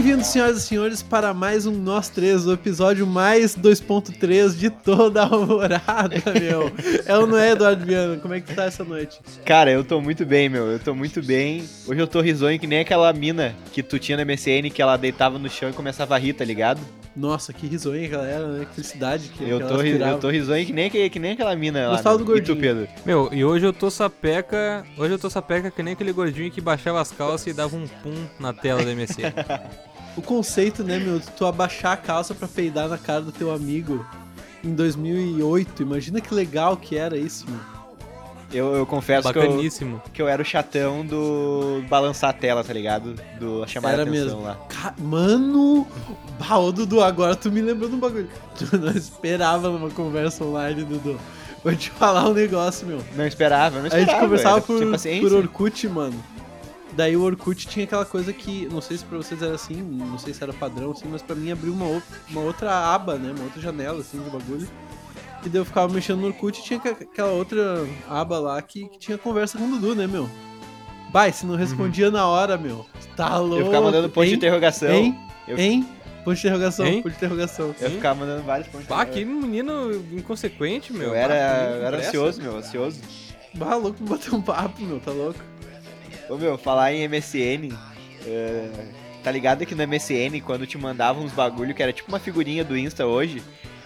Bem-vindos, 0.00 0.28
senhoras 0.28 0.58
e 0.58 0.60
senhores, 0.60 1.02
para 1.02 1.34
mais 1.34 1.66
um 1.66 1.72
Nós 1.72 2.08
Três, 2.08 2.46
o 2.46 2.52
episódio 2.52 3.04
mais 3.04 3.56
2.3 3.56 4.56
de 4.56 4.70
toda 4.70 5.24
a 5.24 5.26
alvorada, 5.26 6.14
meu. 6.40 6.70
É 7.04 7.18
ou 7.18 7.26
não 7.26 7.36
é, 7.36 7.50
Eduardo 7.50 7.84
Viana? 7.84 8.16
Como 8.16 8.32
é 8.32 8.40
que 8.40 8.54
tá 8.54 8.66
essa 8.66 8.84
noite? 8.84 9.18
Cara, 9.44 9.72
eu 9.72 9.82
tô 9.82 10.00
muito 10.00 10.24
bem, 10.24 10.48
meu. 10.48 10.66
Eu 10.68 10.78
tô 10.78 10.94
muito 10.94 11.20
bem. 11.20 11.64
Hoje 11.84 12.00
eu 12.00 12.06
tô 12.06 12.20
risonho 12.20 12.60
que 12.60 12.66
nem 12.68 12.78
aquela 12.78 13.12
mina 13.12 13.56
que 13.72 13.82
tu 13.82 13.98
tinha 13.98 14.16
na 14.16 14.24
MSN 14.24 14.70
que 14.72 14.80
ela 14.80 14.96
deitava 14.96 15.36
no 15.36 15.50
chão 15.50 15.68
e 15.68 15.72
começava 15.72 16.14
a 16.14 16.18
rir, 16.18 16.32
tá 16.32 16.44
ligado? 16.44 16.80
Nossa, 17.16 17.52
que 17.52 17.66
risonha, 17.66 18.06
galera, 18.06 18.46
né? 18.46 18.64
Que 18.66 18.76
felicidade 18.76 19.30
que, 19.30 19.42
Eu 19.42 19.58
que 19.58 19.66
tô, 19.66 19.78
ri- 19.78 20.00
eu 20.00 20.18
tô 20.20 20.30
risonho 20.30 20.64
que 20.64 20.72
nem, 20.72 20.88
que, 20.88 21.10
que 21.10 21.18
nem 21.18 21.32
aquela 21.32 21.56
mina 21.56 21.88
lá. 21.88 21.94
Gostava 21.96 22.16
né? 22.18 22.24
do 22.24 22.36
E 22.36 22.40
tu, 22.40 22.54
gordinho. 22.54 22.60
Pedro? 22.60 22.88
Meu, 23.04 23.28
e 23.32 23.44
hoje 23.44 23.66
eu 23.66 23.72
tô 23.72 23.90
sapeca. 23.90 24.84
Hoje 24.96 25.14
eu 25.14 25.18
tô 25.18 25.28
sapeca 25.28 25.68
que 25.68 25.82
nem 25.82 25.94
aquele 25.94 26.12
gordinho 26.12 26.48
que 26.52 26.60
baixava 26.60 27.00
as 27.00 27.10
calças 27.10 27.48
e 27.48 27.52
dava 27.52 27.74
um 27.74 27.88
pum 27.88 28.14
na 28.38 28.52
tela 28.52 28.84
da 28.84 28.94
MSN. 28.94 29.32
O 30.18 30.22
conceito, 30.22 30.82
né, 30.82 30.98
meu, 30.98 31.18
de 31.18 31.26
tu 31.30 31.46
abaixar 31.46 31.92
a 31.92 31.96
calça 31.96 32.34
pra 32.34 32.48
peidar 32.48 32.88
na 32.88 32.98
cara 32.98 33.20
do 33.22 33.32
teu 33.32 33.52
amigo 33.52 34.04
em 34.64 34.74
2008. 34.74 35.82
Imagina 35.82 36.20
que 36.20 36.34
legal 36.34 36.76
que 36.76 36.96
era 36.96 37.16
isso, 37.16 37.46
meu. 37.48 37.60
Eu, 38.50 38.74
eu 38.76 38.86
confesso 38.86 39.30
que 39.30 39.38
eu, 39.38 39.42
Bacaníssimo. 39.42 40.02
que 40.12 40.22
eu 40.22 40.26
era 40.26 40.40
o 40.40 40.44
chatão 40.44 41.04
do 41.04 41.82
balançar 41.86 42.30
a 42.30 42.32
tela, 42.32 42.64
tá 42.64 42.72
ligado? 42.72 43.14
Do 43.38 43.66
chamar 43.68 43.90
Era 43.92 44.02
a 44.02 44.06
atenção 44.06 44.24
mesmo. 44.38 44.42
lá. 44.42 44.54
Ca- 44.70 44.94
Mano, 44.98 45.86
bah, 46.40 46.56
ô 46.58 46.72
Dudu, 46.72 47.02
agora 47.02 47.36
tu 47.36 47.52
me 47.52 47.60
lembrou 47.60 47.90
de 47.90 47.96
um 47.96 47.98
bagulho. 48.00 48.28
Tu 48.58 48.76
não 48.78 48.90
esperava 48.92 49.68
numa 49.68 49.90
conversa 49.90 50.44
online, 50.44 50.82
Dudu. 50.82 51.20
Vou 51.62 51.74
te 51.76 51.90
falar 51.90 52.26
um 52.26 52.32
negócio, 52.32 52.86
meu. 52.86 53.00
Não 53.14 53.26
esperava, 53.26 53.76
não 53.80 53.84
A 53.84 53.88
esperava. 53.88 54.10
gente 54.12 54.20
conversava 54.20 54.56
era- 54.56 54.62
por, 54.66 55.20
por 55.20 55.32
Orkut, 55.34 55.86
mano. 55.88 56.24
Daí 56.98 57.16
o 57.16 57.22
Orkut 57.22 57.64
tinha 57.68 57.84
aquela 57.84 58.04
coisa 58.04 58.32
que, 58.32 58.66
não 58.72 58.80
sei 58.80 58.98
se 58.98 59.04
pra 59.04 59.16
vocês 59.18 59.40
era 59.40 59.54
assim, 59.54 59.76
não 59.80 60.18
sei 60.18 60.34
se 60.34 60.42
era 60.42 60.52
padrão 60.52 60.90
assim, 60.90 61.06
mas 61.08 61.22
pra 61.22 61.36
mim 61.36 61.52
abriu 61.52 61.72
uma, 61.72 61.84
ou- 61.84 62.02
uma 62.28 62.40
outra 62.40 62.92
aba, 62.92 63.14
né? 63.14 63.30
Uma 63.36 63.44
outra 63.44 63.62
janela, 63.62 64.00
assim, 64.00 64.18
de 64.20 64.28
bagulho. 64.28 64.68
E 65.46 65.48
daí 65.48 65.60
eu 65.60 65.64
ficava 65.64 65.92
mexendo 65.94 66.18
no 66.22 66.26
Orkut 66.26 66.58
e 66.58 66.64
tinha 66.64 66.80
aquela 66.80 67.30
outra 67.30 67.86
aba 68.08 68.40
lá 68.40 68.60
que, 68.60 68.88
que 68.88 68.98
tinha 68.98 69.16
conversa 69.16 69.56
com 69.56 69.64
o 69.64 69.70
Dudu, 69.78 69.94
né, 69.94 70.08
meu? 70.08 70.28
Vai, 71.12 71.30
se 71.32 71.46
não 71.46 71.54
respondia 71.54 72.10
na 72.10 72.26
hora, 72.26 72.58
meu. 72.58 72.84
Tá 73.16 73.38
louco. 73.38 73.58
Eu 73.60 73.66
ficava 73.66 73.84
mandando 73.86 74.08
ponto 74.10 74.24
de 74.24 74.30
hein? 74.32 74.36
interrogação. 74.36 74.90
Hein? 74.90 75.16
Eu- 75.46 75.56
Hein? 75.56 75.88
Ponto 76.24 76.34
de 76.34 76.40
interrogação, 76.40 76.84
Hein? 76.84 76.96
ponto 77.02 77.10
de 77.12 77.16
interrogação. 77.16 77.74
Eu 77.80 77.90
ficava 77.92 78.18
mandando 78.18 78.42
vários 78.42 78.66
pontos 78.66 78.88
de 78.88 78.92
Bah, 78.92 79.06
que 79.06 79.20
interrogação. 79.20 79.48
menino 79.48 80.04
inconsequente, 80.18 80.92
meu. 80.92 81.10
Eu 81.10 81.14
era, 81.14 81.34
eu 81.76 81.86
era 81.86 81.96
ansioso, 81.98 82.42
meu, 82.42 82.56
ansioso. 82.56 83.00
Bah, 83.54 83.76
louco 83.76 83.98
pra 84.02 84.16
bater 84.16 84.34
um 84.34 84.42
papo, 84.42 84.82
meu, 84.82 84.98
tá 84.98 85.12
louco? 85.12 85.38
Ô 86.28 86.36
meu, 86.36 86.58
falar 86.58 86.92
em 86.92 87.08
MSN, 87.08 87.72
é, 88.26 88.68
tá 89.22 89.30
ligado 89.30 89.64
que 89.64 89.74
no 89.74 89.82
MSN, 89.86 90.40
quando 90.44 90.66
te 90.66 90.76
mandavam 90.76 91.24
uns 91.24 91.32
bagulho 91.32 91.74
que 91.74 91.82
era 91.82 91.92
tipo 91.92 92.08
uma 92.10 92.18
figurinha 92.18 92.62
do 92.64 92.76
Insta 92.76 93.06
hoje, 93.06 93.42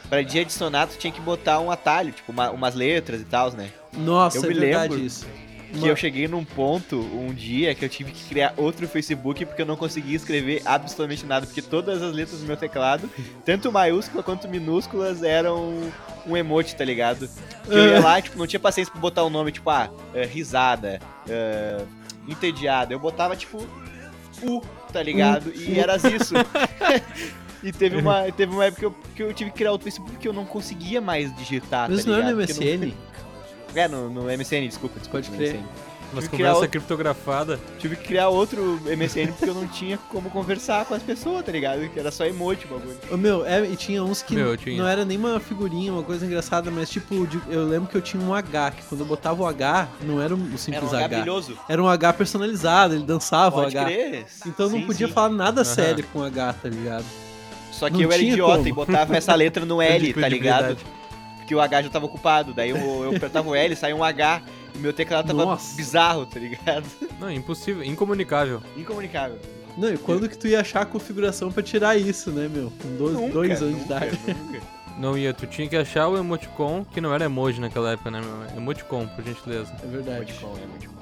pra 0.09 0.23
dia 0.23 0.43
adicionar 0.43 0.87
tu 0.87 0.97
tinha 0.99 1.12
que 1.12 1.21
botar 1.21 1.61
um 1.61 1.71
atalho, 1.71 2.12
tipo 2.12 2.33
uma- 2.33 2.51
umas 2.51 2.75
letras 2.75 3.21
e 3.21 3.25
tal, 3.25 3.51
né? 3.53 3.71
Nossa, 3.97 4.39
Eu 4.39 4.45
é 4.45 4.47
me 4.49 4.55
lembro 4.55 4.99
isso. 4.99 5.27
Que 5.73 5.79
Uma- 5.79 5.87
eu 5.89 5.97
cheguei 5.97 6.29
num 6.29 6.45
ponto, 6.45 6.97
um 7.01 7.33
dia, 7.33 7.75
que 7.75 7.83
eu 7.83 7.89
tive 7.89 8.12
que 8.12 8.25
criar 8.29 8.53
outro 8.59 8.87
Facebook 8.87 9.43
porque 9.47 9.62
eu 9.62 9.67
não 9.67 9.75
conseguia 9.77 10.15
escrever 10.17 10.61
absolutamente 10.67 11.25
nada, 11.25 11.47
porque 11.47 11.62
todas 11.62 12.03
as 12.03 12.12
letras 12.15 12.41
do 12.41 12.47
meu 12.47 12.59
teclado, 12.59 13.09
tanto 13.43 13.73
maiúsculas 13.73 14.23
quanto 14.23 14.47
minúsculas, 14.49 15.22
eram 15.22 15.91
um 16.27 16.37
emote, 16.37 16.77
tá 16.77 16.84
ligado? 16.84 17.27
Que 17.65 17.72
eu 17.72 17.87
ia 17.89 18.00
lá, 18.00 18.21
tipo, 18.21 18.37
não 18.37 18.47
tinha 18.47 18.61
paciência 18.61 18.93
pra 18.93 19.00
botar 19.00 19.25
um 19.25 19.31
nome, 19.31 19.50
tipo, 19.50 19.71
ah, 19.71 19.89
é, 20.12 20.27
risada, 20.27 21.00
é, 21.27 21.81
entediada. 22.28 22.93
Eu 22.93 22.99
botava, 22.99 23.37
tipo, 23.37 23.59
U, 24.43 24.60
tá 24.93 25.03
ligado? 25.03 25.53
E 25.55 25.78
era 25.78 25.97
isso. 25.97 26.34
e 27.62 27.72
teve 27.72 27.97
uma, 27.97 28.31
teve 28.33 28.53
uma 28.53 28.65
época 28.65 28.81
que 28.81 28.87
eu, 28.87 28.94
que 29.15 29.22
eu 29.22 29.33
tive 29.34 29.50
que 29.50 29.56
criar 29.59 29.72
outro 29.72 29.84
Facebook 29.84 30.10
porque 30.12 30.28
eu 30.28 30.33
não 30.33 30.44
conseguia 30.44 31.00
mais 31.00 31.34
digitar, 31.37 31.91
Mas 31.91 32.05
tá 32.05 32.10
não 32.10 32.19
é 32.19 32.33
no 32.33 32.37
MSN? 32.37 32.87
não- 32.87 33.83
É, 33.83 33.88
no, 33.88 34.10
no 34.10 34.22
MSN, 34.25 34.66
desculpa, 34.66 34.99
desculpa. 34.99 35.27
Pode 35.27 35.37
crer. 35.37 35.60
MSN. 36.12 36.15
Umas 36.15 36.25
Tive 36.25 36.31
que 36.31 36.37
criar 36.37 36.49
conversas 36.53 36.55
outro- 36.55 36.71
criptografadas. 36.71 37.61
Tive 37.78 37.97
que 37.97 38.05
criar 38.05 38.28
outro 38.28 38.81
MSN 38.87 39.28
porque 39.33 39.49
eu 39.50 39.55
não 39.55 39.67
tinha 39.67 39.99
como 40.11 40.31
conversar 40.31 40.84
com 40.84 40.95
as 40.95 41.03
pessoas, 41.03 41.45
tá 41.45 41.53
ligado? 41.53 41.89
Que 41.89 41.99
era 41.99 42.11
só 42.11 42.25
emote 42.25 42.67
o 42.67 42.69
bagulho. 42.69 42.97
Ô, 43.11 43.17
meu, 43.17 43.45
é, 43.47 43.65
e 43.65 43.77
tinha 43.77 44.03
uns 44.05 44.22
que 44.22 44.34
Meu, 44.34 44.49
eu 44.49 44.56
tinha. 44.56 44.77
não 44.81 44.89
era 44.89 45.05
nem 45.05 45.17
uma 45.19 45.41
figurinha, 45.41 45.93
uma 45.93 46.03
coisa 46.03 46.25
engraçada, 46.27 46.71
mas 46.71 46.91
tipo, 46.91 47.27
eu 47.49 47.65
lembro 47.67 47.89
que 47.89 47.97
eu 47.97 48.03
tinha 48.03 48.22
um 48.22 48.34
H, 48.34 48.72
que 48.72 48.83
quando 48.84 49.01
eu 49.01 49.06
botava 49.06 49.43
o 49.43 49.47
H, 49.47 49.89
não 50.03 50.21
era 50.21 50.34
um 50.34 50.47
Era 50.49 50.59
simples 50.59 50.93
um 50.93 50.97
H. 50.97 51.25
Era 51.69 51.83
um 51.83 51.89
H 51.89 52.12
personalizado, 52.12 52.95
ele 52.95 53.05
dançava 53.05 53.62
Pode 53.62 53.77
o 53.77 53.81
H. 53.81 53.84
crer. 53.89 54.27
Então 54.47 54.67
eu 54.67 54.72
não 54.72 54.81
Sim, 54.81 54.87
podia 54.87 55.06
sim. 55.06 55.12
falar 55.12 55.28
nada 55.31 55.61
Aham. 55.62 55.65
sério 55.65 56.05
com 56.12 56.22
H, 56.22 56.53
tá 56.55 56.69
ligado? 56.69 57.05
Só 57.72 57.87
que 57.89 57.95
não 57.95 58.03
eu 58.03 58.12
era 58.12 58.22
idiota 58.22 58.56
como. 58.59 58.69
e 58.69 58.72
botava 58.72 59.17
essa 59.17 59.34
letra 59.34 59.65
no 59.65 59.81
L, 59.83 59.99
Perdi 60.12 60.21
tá 60.21 60.28
ligado? 60.28 60.77
Porque 61.39 61.55
o 61.55 61.61
H 61.61 61.83
já 61.83 61.89
tava 61.89 62.06
ocupado. 62.06 62.53
Daí 62.55 62.71
eu, 62.71 62.77
eu 62.77 63.17
apertava 63.17 63.49
o 63.49 63.55
L, 63.55 63.75
saía 63.75 63.97
um 63.97 64.05
H. 64.05 64.43
Meu 64.82 64.93
teclado 64.93 65.28
tava 65.28 65.44
Nossa. 65.44 65.76
bizarro, 65.76 66.26
tá 66.26 66.41
ligado? 66.41 66.84
Não, 67.20 67.31
impossível, 67.31 67.84
incomunicável. 67.84 68.60
Incomunicável. 68.76 69.38
Não, 69.78 69.94
e 69.94 69.97
quando 69.97 70.28
que 70.28 70.37
tu 70.37 70.47
ia 70.48 70.60
achar 70.60 70.82
a 70.82 70.84
configuração 70.87 71.50
pra 71.53 71.62
tirar 71.62 71.97
isso, 71.97 72.31
né, 72.31 72.48
meu? 72.53 72.70
Com 72.82 72.97
dois, 72.97 73.12
Nunca, 73.15 73.32
dois 73.32 73.62
anos 73.62 73.75
de 73.75 73.81
nunca, 73.81 73.97
idade. 74.06 74.19
nunca. 74.26 74.60
Não 74.98 75.16
ia, 75.16 75.32
tu 75.32 75.47
tinha 75.47 75.66
que 75.69 75.76
achar 75.76 76.09
o 76.09 76.19
emoticon, 76.19 76.84
que 76.84 77.00
não 77.00 77.15
era 77.15 77.25
emoji 77.25 77.59
naquela 77.60 77.92
época, 77.92 78.10
né, 78.10 78.21
meu? 78.21 78.56
Emoticon, 78.59 79.06
por 79.06 79.25
gentileza. 79.25 79.72
É 79.82 79.87
verdade. 79.87 80.16
Emoticon, 80.32 80.59
é 80.59 80.62
emoticon. 80.65 80.92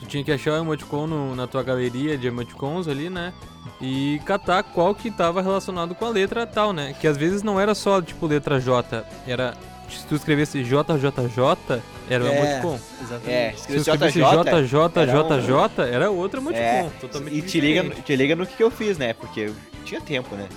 Tu 0.00 0.06
tinha 0.06 0.24
que 0.24 0.32
achar 0.32 0.54
o 0.54 0.56
emoticon 0.56 1.06
no- 1.06 1.36
na 1.36 1.46
tua 1.46 1.62
galeria 1.62 2.16
de 2.18 2.26
emoticons 2.26 2.88
ali, 2.88 3.08
né? 3.10 3.32
E 3.80 4.20
catar 4.24 4.62
qual 4.64 4.94
que 4.94 5.10
tava 5.10 5.40
relacionado 5.42 5.94
com 5.94 6.04
a 6.04 6.08
letra 6.08 6.46
tal, 6.46 6.72
né? 6.72 6.96
Que 7.00 7.06
às 7.06 7.16
vezes 7.16 7.42
não 7.44 7.60
era 7.60 7.74
só, 7.74 8.00
tipo, 8.02 8.26
letra 8.26 8.58
J. 8.58 9.04
Era. 9.26 9.54
Se 9.88 10.06
tu 10.06 10.14
escrevesse 10.16 10.62
JJJ, 10.62 11.82
era 12.10 12.24
o 12.24 12.26
É, 12.28 12.36
emoticon. 12.38 12.78
Exatamente. 13.00 13.30
É, 13.30 13.54
Se 13.56 13.66
tu 13.66 13.74
escrevesse 13.76 14.18
JJ. 14.18 14.66
JJJJ, 14.66 15.82
era 15.92 16.10
outro 16.10 16.40
emoticon. 16.40 16.62
É, 16.62 16.90
totalmente 17.00 17.36
e 17.36 17.42
te 17.42 17.60
liga, 17.60 17.84
te 17.90 18.16
liga 18.16 18.36
no 18.36 18.46
que, 18.46 18.56
que 18.56 18.62
eu 18.62 18.70
fiz, 18.70 18.98
né? 18.98 19.12
Porque 19.12 19.40
eu 19.40 19.54
tinha 19.84 20.00
tempo, 20.00 20.34
né? 20.34 20.48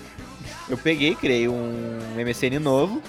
Eu 0.69 0.77
peguei, 0.77 1.15
criei 1.15 1.47
um 1.47 1.97
MSN 2.15 2.59
novo, 2.59 3.01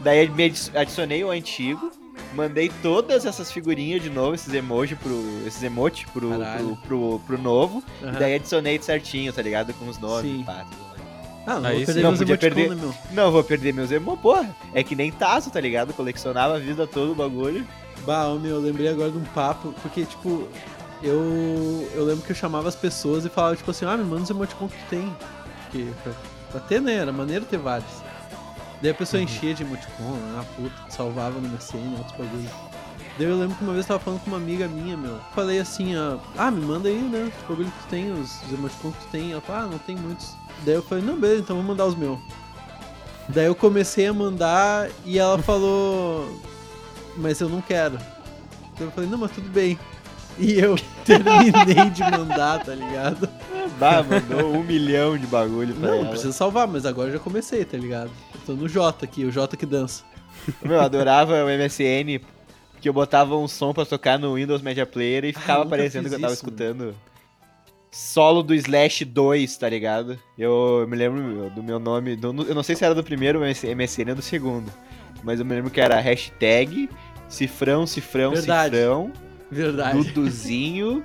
daí 0.00 0.28
adicionei 0.74 1.22
o 1.24 1.30
antigo, 1.30 1.90
mandei 2.34 2.70
todas 2.82 3.24
essas 3.24 3.50
figurinhas 3.50 4.02
de 4.02 4.10
novo, 4.10 4.34
esses 4.34 4.52
emojis 4.52 4.98
pro. 4.98 5.22
esses 5.46 5.62
emotes 5.62 6.04
pro, 6.12 6.28
pro, 6.30 6.76
pro, 6.86 7.20
pro 7.26 7.38
novo, 7.38 7.82
Aham. 8.02 8.12
e 8.14 8.18
daí 8.18 8.34
adicionei 8.34 8.78
certinho, 8.82 9.32
tá 9.32 9.40
ligado? 9.40 9.72
Com 9.74 9.86
os 9.88 9.98
nomes, 9.98 10.30
Sim. 10.30 10.42
pá, 10.44 10.64
tudo 10.70 10.82
mais. 10.88 10.99
Ah, 11.46 11.58
não 11.58 11.68
Aí 11.70 11.76
vou 11.78 11.86
perder 11.86 12.02
Não, 12.02 12.08
meus 12.10 12.18
podia 12.18 12.34
emoticons, 12.34 12.54
perder. 12.54 12.68
né, 12.76 12.82
meu? 12.82 12.94
Não, 13.12 13.32
vou 13.32 13.42
perder 13.44 13.72
meus 13.74 13.90
emotes, 13.90 14.22
porra. 14.22 14.56
É 14.74 14.82
que 14.82 14.94
nem 14.94 15.10
Tazo, 15.10 15.50
tá 15.50 15.60
ligado? 15.60 15.92
Colecionava 15.94 16.56
a 16.56 16.58
vida 16.58 16.86
toda 16.86 17.12
o 17.12 17.14
bagulho. 17.14 17.66
Bah, 18.06 18.28
meu, 18.40 18.56
eu 18.56 18.60
lembrei 18.60 18.88
agora 18.88 19.10
de 19.10 19.18
um 19.18 19.24
papo, 19.24 19.74
porque, 19.82 20.04
tipo, 20.04 20.48
eu, 21.02 21.88
eu 21.94 22.04
lembro 22.04 22.22
que 22.24 22.32
eu 22.32 22.36
chamava 22.36 22.68
as 22.68 22.76
pessoas 22.76 23.24
e 23.24 23.28
falava, 23.28 23.56
tipo 23.56 23.70
assim, 23.70 23.84
ah, 23.86 23.96
me 23.96 24.04
manda 24.04 24.22
os 24.22 24.30
emoticons 24.30 24.70
que 24.70 24.78
tu 24.78 24.88
tem. 24.90 25.16
Porque, 25.64 25.86
pra, 26.02 26.12
pra 26.52 26.60
ter, 26.60 26.80
né, 26.80 26.94
era 26.94 27.12
maneiro 27.12 27.44
ter 27.44 27.58
vários. 27.58 27.90
Daí 28.82 28.90
a 28.90 28.94
pessoa 28.94 29.22
enchia 29.22 29.52
de 29.54 29.62
emoticon, 29.62 30.16
ah, 30.38 30.44
puta, 30.56 30.74
salvava 30.88 31.38
no 31.40 31.48
MSN, 31.48 31.96
outros 31.98 32.16
bagulhos. 32.16 32.50
Daí 33.20 33.28
eu 33.28 33.38
lembro 33.38 33.54
que 33.54 33.62
uma 33.62 33.74
vez 33.74 33.84
eu 33.84 33.88
tava 33.88 34.00
falando 34.00 34.20
com 34.20 34.30
uma 34.30 34.38
amiga 34.38 34.66
minha, 34.66 34.96
meu. 34.96 35.18
Falei 35.34 35.58
assim, 35.58 35.94
ah, 35.94 36.16
ah, 36.38 36.50
me 36.50 36.64
manda 36.64 36.88
aí, 36.88 37.02
né, 37.02 37.30
os 37.30 37.46
bagulhos 37.46 37.70
que 37.70 37.78
tu 37.80 37.88
tem, 37.90 38.10
os, 38.12 38.42
os 38.44 38.52
emoticons 38.54 38.96
que 38.96 39.04
tu 39.04 39.10
tem. 39.10 39.32
Ela 39.32 39.42
falou, 39.42 39.62
ah, 39.62 39.66
não 39.66 39.78
tem 39.78 39.94
muitos. 39.94 40.34
Daí 40.64 40.76
eu 40.76 40.82
falei, 40.82 41.04
não, 41.04 41.20
beleza, 41.20 41.42
então 41.42 41.56
vou 41.56 41.64
mandar 41.66 41.84
os 41.84 41.94
meus. 41.94 42.18
Daí 43.28 43.44
eu 43.44 43.54
comecei 43.54 44.06
a 44.06 44.14
mandar 44.14 44.88
e 45.04 45.18
ela 45.18 45.36
falou, 45.44 46.34
mas 47.18 47.38
eu 47.42 47.50
não 47.50 47.60
quero. 47.60 47.98
Então 48.72 48.86
eu 48.86 48.90
falei, 48.90 49.10
não, 49.10 49.18
mas 49.18 49.32
tudo 49.32 49.50
bem. 49.50 49.78
E 50.38 50.58
eu 50.58 50.74
terminei 51.04 51.90
de 51.90 52.00
mandar, 52.00 52.64
tá 52.64 52.74
ligado? 52.74 53.28
Bah, 53.78 54.02
mandou 54.02 54.50
um 54.54 54.64
milhão 54.64 55.18
de 55.18 55.26
bagulho 55.26 55.74
pra 55.74 55.88
Não, 55.88 55.94
ela. 55.94 56.04
não 56.04 56.10
precisa 56.12 56.32
salvar, 56.32 56.66
mas 56.66 56.86
agora 56.86 57.10
eu 57.10 57.12
já 57.12 57.18
comecei, 57.18 57.66
tá 57.66 57.76
ligado? 57.76 58.10
Eu 58.34 58.40
tô 58.46 58.52
no 58.54 58.66
J 58.66 59.04
aqui, 59.04 59.26
o 59.26 59.30
J 59.30 59.58
que 59.58 59.66
dança. 59.66 60.04
Meu, 60.62 60.76
eu 60.76 60.80
adorava 60.80 61.34
o 61.44 61.48
MSN, 61.48 62.18
porque 62.80 62.88
eu 62.88 62.94
botava 62.94 63.36
um 63.36 63.46
som 63.46 63.74
pra 63.74 63.84
tocar 63.84 64.18
no 64.18 64.36
Windows 64.36 64.62
Media 64.62 64.86
Player 64.86 65.26
e 65.26 65.32
ficava 65.34 65.52
Ah, 65.60 65.64
nunca 65.64 65.76
parecendo 65.76 66.04
fiz 66.04 66.12
que 66.12 66.16
eu 66.16 66.20
tava 66.22 66.32
isso, 66.32 66.42
escutando 66.42 66.94
solo 67.92 68.42
do 68.42 68.54
Slash 68.54 69.04
2, 69.04 69.56
tá 69.58 69.68
ligado? 69.68 70.18
Eu 70.38 70.86
me 70.88 70.96
lembro 70.96 71.50
do 71.50 71.62
meu 71.62 71.78
nome, 71.78 72.16
do- 72.16 72.28
eu 72.48 72.54
não 72.54 72.62
sei 72.62 72.74
se 72.74 72.82
era 72.84 72.94
do 72.94 73.04
primeiro 73.04 73.40
MSN 73.44 74.08
ou 74.10 74.14
do 74.16 74.22
segundo, 74.22 74.72
mas 75.22 75.38
eu 75.40 75.44
me 75.44 75.54
lembro 75.54 75.70
que 75.70 75.78
era 75.80 76.00
hashtag 76.00 76.88
cifrão, 77.28 77.86
cifrão, 77.86 78.32
Verdade. 78.32 78.74
cifrão, 78.76 79.12
Verdade. 79.50 79.98
Duduzinho 80.04 81.04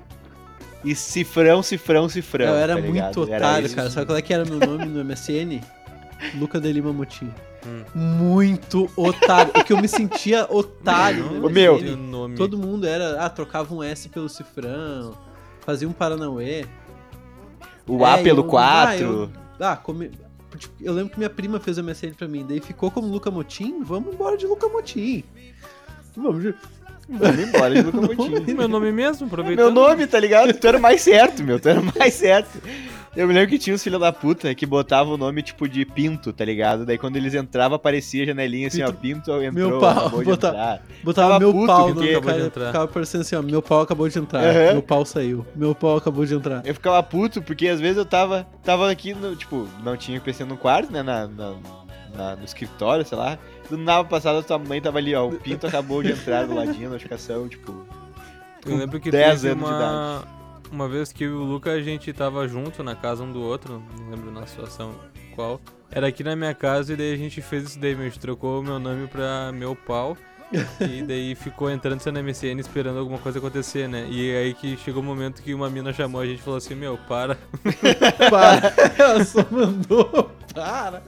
e 0.84 0.96
cifrão, 0.96 1.62
cifrão, 1.62 2.08
cifrão. 2.08 2.46
eu 2.48 2.56
era 2.56 2.76
tá 2.76 2.82
muito 2.82 3.24
Era 3.30 3.38
otário, 3.48 3.66
isso. 3.66 3.76
cara. 3.76 3.90
Sabe 3.90 4.06
qual 4.06 4.18
é 4.18 4.22
que 4.22 4.34
era 4.34 4.46
meu 4.46 4.60
nome 4.60 4.86
no 4.86 5.04
MSN? 5.04 5.60
Luca 6.36 6.62
de 6.62 6.72
Lima 6.72 6.94
Motim. 6.94 7.30
Hum. 7.66 7.84
Muito 7.96 8.90
otário. 8.96 9.52
Porque 9.54 9.74
eu 9.74 9.78
me 9.82 9.88
sentia 9.88 10.46
otário. 10.50 11.24
no 11.32 11.48
Ô, 11.48 11.50
meu, 11.50 11.80
nome. 11.98 12.36
Todo 12.36 12.58
mundo 12.58 12.86
era, 12.88 13.22
ah, 13.24 13.30
trocava 13.30 13.74
um 13.74 13.82
S 13.82 14.08
pelo 14.10 14.30
cifrão, 14.30 15.18
fazia 15.62 15.88
um 15.88 15.94
Paranauê. 15.94 16.66
O 17.88 18.06
É, 18.06 18.14
A 18.14 18.18
pelo 18.24 18.40
eu- 18.42 18.48
4. 18.48 19.32
Ah, 19.60 19.72
Ah, 19.72 19.78
come- 19.78 20.12
tipo, 20.58 20.74
eu 20.82 20.94
lembro 20.94 21.12
que 21.12 21.18
minha 21.18 21.30
prima 21.30 21.60
fez 21.60 21.78
o 21.78 21.82
MSN 21.84 22.14
pra 22.14 22.28
mim, 22.28 22.46
daí 22.48 22.60
ficou 22.60 22.90
como 22.92 23.08
Luca 23.08 23.30
Motim, 23.32 23.84
vamos 23.84 24.14
embora 24.14 24.38
de 24.38 24.46
Luca 24.46 24.68
Motim. 24.70 25.24
Vamos 26.16 26.42
de... 26.44 26.56
Vamos 27.08 27.40
embora 27.40 27.74
de 27.76 27.82
Luca 27.82 28.02
Motim. 28.02 28.54
Meu 28.54 28.68
nome 28.68 28.92
mesmo, 28.92 29.26
É 29.26 29.28
aproveitando. 29.28 29.66
Meu 29.66 29.72
nome, 29.74 30.08
tá 30.08 30.20
ligado? 30.20 30.52
Tu 30.54 30.68
era 30.68 30.78
o 30.78 30.82
mais 30.82 31.02
certo, 31.02 31.44
meu. 31.44 31.60
Tu 31.60 31.70
era 31.70 31.80
o 31.80 31.86
mais 31.98 32.14
certo. 32.16 32.60
Eu 33.16 33.28
me 33.28 33.34
lembro 33.34 33.50
que 33.50 33.58
tinha 33.58 33.74
uns 33.74 33.82
filhos 33.82 34.00
da 34.02 34.12
puta 34.12 34.54
que 34.54 34.66
botavam 34.66 35.14
o 35.14 35.18
nome 35.18 35.42
tipo 35.42 35.70
de 35.70 35.86
Pinto, 35.86 36.34
tá 36.34 36.44
ligado? 36.44 36.86
Daí 36.86 36.98
quando 36.98 37.16
eles 37.16 37.34
entravam, 37.34 37.78
aparecia 37.78 38.24
a 38.24 38.26
janelinha 38.28 38.68
assim, 38.68 38.82
ó, 38.84 38.92
Pinto 38.92 39.32
entrou, 39.42 39.70
Meu 39.70 39.80
pau, 39.80 39.90
acabou 39.92 40.20
de 40.20 40.26
botar- 40.26 40.48
entrar. 40.50 40.82
Botava 41.02 41.28
Tava 41.30 41.40
meu 41.40 41.54
puto 41.54 41.66
pau 41.68 41.86
que 41.88 41.94
no 41.94 42.10
acabou 42.18 42.34
de 42.34 42.42
entrar. 42.46 42.66
ficava 42.68 42.88
parecendo 42.90 43.22
assim, 43.22 43.36
ó, 43.38 43.42
meu 43.42 43.62
pau 43.62 43.82
acabou 43.82 44.10
de 44.10 44.20
entrar, 44.20 44.44
Aham. 44.44 44.74
meu 44.74 44.82
pau 44.82 45.06
saiu, 45.06 45.46
meu 45.56 45.74
pau 45.74 45.96
acabou 45.96 46.26
de 46.26 46.34
entrar. 46.36 46.62
Eu 46.66 46.74
ficava 46.74 47.02
puto 47.04 47.42
porque 47.42 47.70
às 47.70 47.80
vezes 47.80 47.96
eu 47.96 48.06
tava, 48.06 48.46
tava 48.64 48.92
aqui, 48.92 49.14
no, 49.14 49.34
tipo, 49.34 49.66
não 49.82 49.96
tinha 49.96 50.20
PC 50.20 50.44
no 50.44 50.58
quarto, 50.58 50.92
né, 50.92 51.02
na, 51.02 51.26
na- 51.26 51.54
na- 52.18 52.36
no 52.36 52.44
escritório, 52.44 53.06
sei 53.06 53.18
lá. 53.18 53.38
Do 53.70 53.78
nada 53.78 54.04
passado, 54.04 54.44
tua 54.44 54.60
mãe 54.60 54.82
tava 54.82 54.98
ali, 54.98 55.16
ó, 55.16 55.26
o 55.28 55.32
Pinto 55.40 55.66
acabou 55.66 56.04
de 56.04 56.12
entrar 56.12 56.46
do 56.46 56.54
ladinho, 56.54 56.90
notificação, 56.90 57.48
tipo... 57.48 57.86
Eu 58.66 58.78
lembro 58.78 59.00
que 59.00 59.10
10 59.10 59.42
teve 59.42 59.54
anos 59.54 59.64
de 59.66 59.74
uma... 59.74 60.24
uma 60.72 60.88
vez 60.88 61.12
que 61.12 61.24
eu 61.24 61.30
e 61.30 61.34
o 61.34 61.44
Luca 61.44 61.72
a 61.72 61.82
gente 61.82 62.12
tava 62.14 62.48
junto 62.48 62.84
na 62.84 62.96
casa 62.96 63.24
um 63.24 63.32
do 63.32 63.42
outro, 63.42 63.82
não 64.00 64.10
lembro 64.10 64.32
na 64.32 64.46
situação 64.46 64.94
qual. 65.36 65.60
Era 65.92 66.08
aqui 66.08 66.24
na 66.24 66.36
minha 66.36 66.54
casa 66.54 66.94
e 66.94 66.96
daí 66.96 67.14
a 67.14 67.18
gente 67.18 67.42
fez 67.42 67.64
isso 67.64 67.80
daí, 67.80 67.94
a 67.94 68.04
gente 68.04 68.20
trocou 68.20 68.60
o 68.60 68.64
meu 68.64 68.80
nome 68.80 69.08
pra 69.08 69.52
meu 69.54 69.76
pau. 69.76 70.18
e 70.80 71.02
daí 71.08 71.36
ficou 71.36 71.70
entrando 71.70 72.00
sendo 72.00 72.22
MSN 72.24 72.60
esperando 72.60 73.00
alguma 73.00 73.20
coisa 73.20 73.40
acontecer, 73.40 73.88
né? 73.88 74.08
E 74.10 74.36
aí 74.36 74.54
que 74.54 74.78
chegou 74.78 75.02
o 75.02 75.06
momento 75.06 75.42
que 75.42 75.54
uma 75.54 75.70
mina 75.70 75.94
chamou 75.94 76.22
a 76.22 76.26
gente 76.26 76.40
e 76.40 76.42
falou 76.42 76.58
assim, 76.58 76.76
meu, 76.76 76.98
para. 77.08 77.38
Para, 78.30 78.74
ela 78.98 79.24
só 79.24 79.46
mandou, 79.50 80.32
para. 80.54 81.04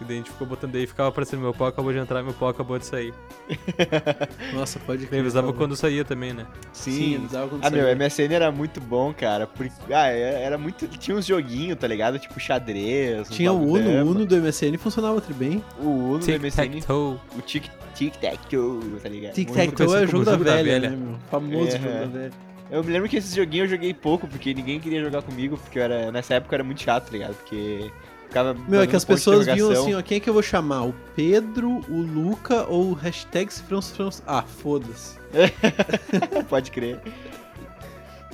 E 0.00 0.04
daí 0.04 0.14
a 0.14 0.18
gente 0.18 0.30
ficou 0.30 0.46
botando 0.46 0.72
daí, 0.72 0.86
ficava 0.86 1.08
aparecendo 1.08 1.40
meu 1.40 1.52
pau 1.52 1.66
acabou 1.66 1.92
de 1.92 1.98
entrar, 1.98 2.22
meu 2.22 2.32
pau 2.32 2.48
acabou 2.48 2.78
de 2.78 2.86
sair. 2.86 3.12
Nossa, 4.54 4.78
pode 4.78 5.06
Ele 5.10 5.20
avisava 5.20 5.52
quando 5.52 5.74
saía 5.76 6.04
também, 6.04 6.32
né? 6.32 6.46
Sim, 6.72 6.92
Sim. 6.92 7.16
avisava 7.16 7.48
quando 7.48 7.64
Ah, 7.64 7.70
meu, 7.70 7.82
saía. 7.82 7.94
MSN 7.96 8.32
era 8.34 8.52
muito 8.52 8.80
bom, 8.80 9.12
cara. 9.12 9.46
Porque, 9.46 9.72
ah, 9.92 10.06
era 10.06 10.38
era 10.38 10.58
muito. 10.58 10.86
Tinha 10.88 11.16
uns 11.16 11.26
joguinhos, 11.26 11.78
tá 11.78 11.86
ligado? 11.86 12.18
Tipo 12.18 12.38
xadrez. 12.38 13.28
Tinha 13.28 13.52
o 13.52 13.60
Uno, 13.60 13.82
dama. 13.82 14.04
o 14.04 14.10
Uno 14.10 14.26
do 14.26 14.36
MSN 14.36 14.76
funcionava 14.78 15.20
tri 15.20 15.34
bem. 15.34 15.64
O 15.80 15.88
Uno 15.88 16.18
do 16.18 16.26
MSN. 16.32 16.80
O 16.88 17.18
Tic 17.44 17.64
Tic 17.94 18.14
Tac 18.16 18.38
Toe, 18.48 19.00
tá 19.02 19.08
ligado? 19.08 19.32
Tic 19.34 19.48
Muito- 19.48 19.60
Tac 19.60 19.76
Toe 19.76 19.96
é 20.00 20.04
o 20.04 20.06
jogo 20.06 20.24
da 20.24 20.32
jogo 20.32 20.44
da 20.44 20.54
velha, 20.54 20.72
velha. 20.80 20.90
né, 20.90 20.96
meu? 20.96 21.16
Famoso 21.30 21.68
É. 21.76 21.78
jogo 21.80 21.88
da 21.94 22.06
velha. 22.06 22.30
Eu 22.70 22.84
me 22.84 22.92
lembro 22.92 23.08
que 23.08 23.16
esses 23.16 23.34
joguinhos 23.34 23.70
eu 23.70 23.76
joguei 23.76 23.94
pouco, 23.94 24.28
porque 24.28 24.52
ninguém 24.52 24.78
queria 24.78 25.02
jogar 25.02 25.22
comigo, 25.22 25.56
porque 25.56 25.78
eu 25.78 25.82
era, 25.82 26.12
nessa 26.12 26.34
época 26.34 26.54
eu 26.54 26.56
era 26.58 26.64
muito 26.64 26.82
chato, 26.82 27.06
tá 27.06 27.12
ligado? 27.12 27.34
Porque 27.34 27.90
ficava. 28.28 28.54
Meu, 28.68 28.82
é 28.82 28.86
que 28.86 28.94
as 28.94 29.04
pessoas 29.04 29.46
viam 29.46 29.70
assim, 29.70 29.94
ó, 29.94 30.02
quem 30.02 30.18
é 30.18 30.20
que 30.20 30.28
eu 30.28 30.34
vou 30.34 30.42
chamar? 30.42 30.84
O 30.84 30.94
Pedro, 31.16 31.80
o 31.88 32.00
Luca 32.00 32.66
ou 32.68 32.90
o 32.90 32.94
hashtag 32.94 33.52
Frans... 33.52 34.22
Ah, 34.26 34.42
foda-se. 34.42 35.18
Pode 36.48 36.70
crer. 36.70 37.00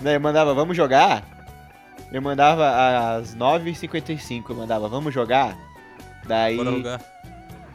Daí 0.00 0.14
eu 0.14 0.20
mandava, 0.20 0.52
vamos 0.52 0.76
jogar? 0.76 1.24
Eu 2.12 2.20
mandava 2.20 3.16
às 3.16 3.34
9h55, 3.34 4.44
eu 4.50 4.56
mandava, 4.56 4.88
vamos 4.88 5.12
jogar? 5.14 5.56
Daí 6.26 6.56
Bora 6.56 6.70
jogar. 6.70 7.00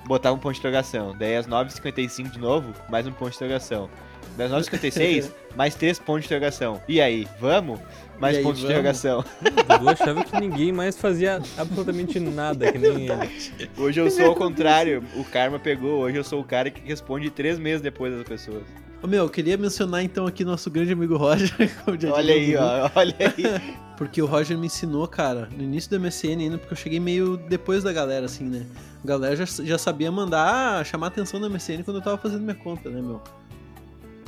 botava 0.06 0.36
um 0.36 0.40
ponto 0.40 0.54
de 0.54 0.60
interrogação. 0.60 1.16
Daí 1.18 1.36
às 1.36 1.48
9h55 1.48 2.32
de 2.32 2.40
novo, 2.40 2.74
mais 2.90 3.08
um 3.08 3.12
ponto 3.12 3.32
de 3.32 3.36
interrogação. 3.36 3.90
Daí 4.38 4.48
às 4.48 4.70
9h56, 4.70 5.32
mais 5.56 5.76
três 5.76 6.00
pontos 6.00 6.22
de 6.22 6.28
interrogação. 6.28 6.82
E 6.88 7.02
aí, 7.02 7.28
vamos? 7.40 7.80
Mais 8.20 8.38
aí, 8.38 8.44
ponto 8.44 8.56
de 8.56 8.62
vamos? 8.62 8.72
interrogação. 8.76 9.24
O 9.42 9.78
Dudu 9.78 9.90
achava 9.90 10.24
que 10.24 10.40
ninguém 10.40 10.72
mais 10.72 10.98
fazia 10.98 11.42
absolutamente 11.58 12.20
nada, 12.20 12.72
que 12.72 12.78
nem 12.78 13.08
ele. 13.08 13.70
Hoje 13.78 14.00
eu 14.00 14.12
sou 14.12 14.26
ao 14.26 14.36
contrário, 14.36 15.04
o 15.16 15.24
Karma 15.24 15.58
pegou. 15.58 16.00
Hoje 16.02 16.18
eu 16.18 16.24
sou 16.24 16.42
o 16.42 16.44
cara 16.44 16.70
que 16.70 16.82
responde 16.86 17.30
três 17.30 17.58
meses 17.58 17.82
depois 17.82 18.14
das 18.14 18.24
pessoas. 18.24 18.64
Ô, 19.02 19.08
meu, 19.08 19.24
eu 19.24 19.30
queria 19.30 19.58
mencionar 19.58 20.04
então 20.04 20.28
aqui 20.28 20.44
nosso 20.44 20.70
grande 20.70 20.92
amigo 20.92 21.16
Roger. 21.16 21.54
Olha 22.12 22.34
aí, 22.34 22.56
ó, 22.58 22.92
olha 22.94 23.16
aí. 23.18 23.62
Porque 23.98 24.22
o 24.22 24.26
Roger 24.26 24.58
me 24.58 24.68
ensinou, 24.68 25.06
cara, 25.08 25.50
no 25.56 25.62
início 25.64 25.90
do 25.90 26.00
MSN 26.00 26.40
ainda, 26.40 26.58
porque 26.58 26.72
eu 26.74 26.78
cheguei 26.78 27.02
meio 27.02 27.36
depois 27.36 27.84
da 27.84 27.92
galera, 27.92 28.28
assim, 28.28 28.46
né? 28.46 28.66
A 29.04 29.06
galera 29.06 29.36
já, 29.36 29.44
já 29.46 29.78
sabia 29.78 30.10
mandar, 30.10 30.86
chamar 30.86 31.08
atenção 31.08 31.38
no 31.38 31.50
MSN 31.50 31.84
quando 31.84 31.98
eu 31.98 32.02
tava 32.02 32.18
fazendo 32.18 32.42
minha 32.42 32.56
conta, 32.56 32.90
né, 32.90 33.02
meu? 33.02 33.22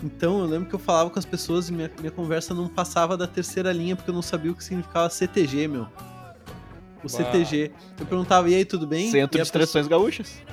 Então 0.04 0.40
eu 0.40 0.46
lembro 0.46 0.68
que 0.68 0.74
eu 0.76 0.80
falava 0.80 1.10
com 1.10 1.20
as 1.20 1.26
pessoas 1.26 1.70
e 1.70 1.74
minha, 1.74 1.92
minha 2.00 2.12
conversa 2.12 2.54
não 2.54 2.68
passava 2.68 3.16
da 3.16 3.28
terceira 3.28 3.72
linha 3.72 3.96
porque 3.96 4.10
eu 4.10 4.16
não 4.16 4.22
sabia 4.22 4.52
o 4.52 4.56
que 4.56 4.64
significava 4.64 5.10
CTG, 5.10 5.68
meu. 5.68 5.84
O 5.84 5.88
Bah. 7.04 7.10
CTG. 7.10 7.72
Eu 8.00 8.06
perguntava, 8.06 8.50
e 8.50 8.56
aí, 8.56 8.66
tudo 8.66 8.86
bem? 8.88 9.10
Centro 9.12 9.40
e 9.40 9.44
de 9.44 9.52
Tradições 9.52 9.88
Gaúchas. 9.88 10.34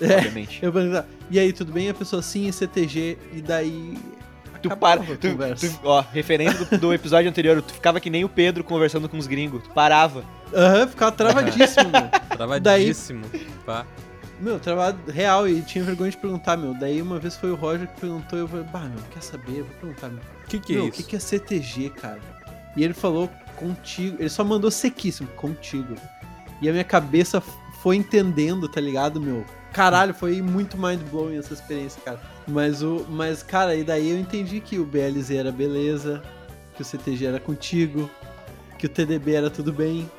É. 0.00 0.18
Obviamente. 0.18 0.60
Eu 0.62 0.72
perguntava, 0.72 1.08
e 1.28 1.40
aí, 1.40 1.52
tudo 1.52 1.72
bem? 1.72 1.86
E 1.86 1.90
a 1.90 1.94
pessoa, 1.94 2.22
sim, 2.22 2.52
CTG. 2.52 3.18
E 3.32 3.42
daí. 3.42 3.98
Tu 4.62 4.68
para. 4.76 5.02
a 5.02 5.04
Tu, 5.16 5.30
conversa. 5.32 5.68
tu- 5.68 5.80
ó, 5.82 6.00
referência 6.12 6.64
do, 6.66 6.78
do 6.78 6.94
episódio 6.94 7.28
anterior, 7.28 7.60
tu 7.60 7.72
ficava 7.74 7.98
que 7.98 8.08
nem 8.08 8.24
o 8.24 8.28
Pedro 8.28 8.62
conversando 8.62 9.08
com 9.08 9.18
os 9.18 9.26
gringos. 9.26 9.64
Tu 9.64 9.70
parava. 9.70 10.22
Aham, 10.54 10.86
ficava 10.86 11.10
travadíssimo, 11.10 11.90
meu. 11.90 12.08
Travadíssimo. 12.36 13.24
Pá. 13.66 13.84
Meu, 14.40 14.60
trabalho 14.60 14.98
real 15.08 15.48
e 15.48 15.62
tinha 15.62 15.82
vergonha 15.82 16.10
de 16.10 16.16
perguntar, 16.16 16.56
meu. 16.56 16.72
Daí 16.74 17.02
uma 17.02 17.18
vez 17.18 17.36
foi 17.36 17.50
o 17.50 17.56
Roger 17.56 17.88
que 17.88 18.00
perguntou 18.00 18.38
e 18.38 18.42
eu 18.42 18.48
falei, 18.48 18.64
bah, 18.72 18.80
meu, 18.84 19.02
quer 19.12 19.22
saber? 19.22 19.58
Eu 19.58 19.64
vou 19.64 19.74
perguntar, 19.80 20.08
meu. 20.08 20.22
O 20.44 20.48
que, 20.48 20.60
que 20.60 20.72
é 20.72 20.76
meu, 20.76 20.84
o 20.84 20.88
isso? 20.88 20.96
que, 20.96 21.02
que 21.02 21.16
é 21.16 21.18
CTG, 21.18 21.90
cara? 21.90 22.20
E 22.76 22.84
ele 22.84 22.94
falou 22.94 23.28
contigo. 23.56 24.16
Ele 24.20 24.28
só 24.28 24.44
mandou 24.44 24.70
sequíssimo, 24.70 25.28
contigo. 25.30 25.94
E 26.62 26.68
a 26.68 26.72
minha 26.72 26.84
cabeça 26.84 27.40
foi 27.82 27.96
entendendo, 27.96 28.68
tá 28.68 28.80
ligado, 28.80 29.20
meu? 29.20 29.44
Caralho, 29.72 30.14
foi 30.14 30.40
muito 30.40 30.78
mind 30.78 31.00
blowing 31.10 31.36
essa 31.36 31.54
experiência, 31.54 32.00
cara. 32.04 32.20
Mas 32.46 32.82
o. 32.82 33.04
Mas, 33.08 33.42
cara, 33.42 33.74
e 33.74 33.84
daí 33.84 34.10
eu 34.10 34.18
entendi 34.18 34.60
que 34.60 34.78
o 34.78 34.84
BLZ 34.84 35.30
era 35.32 35.52
beleza, 35.52 36.22
que 36.74 36.82
o 36.82 36.84
CTG 36.84 37.26
era 37.26 37.40
contigo, 37.40 38.08
que 38.78 38.86
o 38.86 38.88
TDB 38.88 39.34
era 39.34 39.50
tudo 39.50 39.72
bem. 39.72 40.10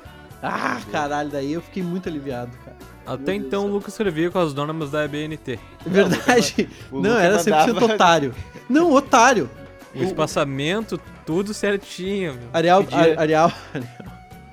Ah, 0.42 0.80
caralho, 0.92 1.30
daí 1.30 1.52
eu 1.52 1.62
fiquei 1.62 1.84
muito 1.84 2.08
aliviado, 2.08 2.56
cara. 2.64 2.69
Até 3.14 3.34
Meu 3.38 3.48
então 3.48 3.66
o. 3.66 3.68
Lucas 3.68 3.94
escrevia 3.94 4.30
com 4.30 4.40
as 4.40 4.54
normas 4.54 4.92
da 4.92 5.04
EBNT. 5.06 5.60
É 5.86 5.90
verdade. 5.90 6.70
Não, 6.92 7.18
era 7.18 7.38
100% 7.40 7.74
mandava- 7.74 7.86
otário. 7.94 8.36
Não, 8.70 8.94
otário. 8.94 9.50
O 9.96 10.04
espaçamento, 10.04 11.00
tudo 11.26 11.54
certinho. 11.54 12.34
meu. 12.36 12.50
Arial, 12.54 12.84
Podia- 12.84 13.20
Arial, 13.20 13.52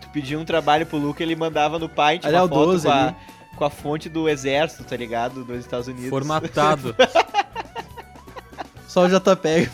Tu 0.00 0.08
pedia 0.12 0.38
um 0.38 0.44
trabalho 0.44 0.86
pro 0.86 0.96
Luca, 0.96 1.22
ele 1.22 1.36
mandava 1.36 1.78
no 1.78 1.88
Paint 1.88 2.22
uma 2.24 2.28
Arial 2.28 2.48
foto 2.48 2.64
12 2.66 2.86
com 2.86 2.92
a, 2.92 3.14
com 3.56 3.64
a 3.66 3.70
fonte 3.70 4.08
do 4.08 4.28
exército, 4.28 4.84
tá 4.84 4.96
ligado? 4.96 5.44
Dos 5.44 5.58
Estados 5.58 5.88
Unidos. 5.88 6.08
Formatado. 6.08 6.96
só 8.88 9.04
o 9.04 9.08
JPEG. 9.08 9.70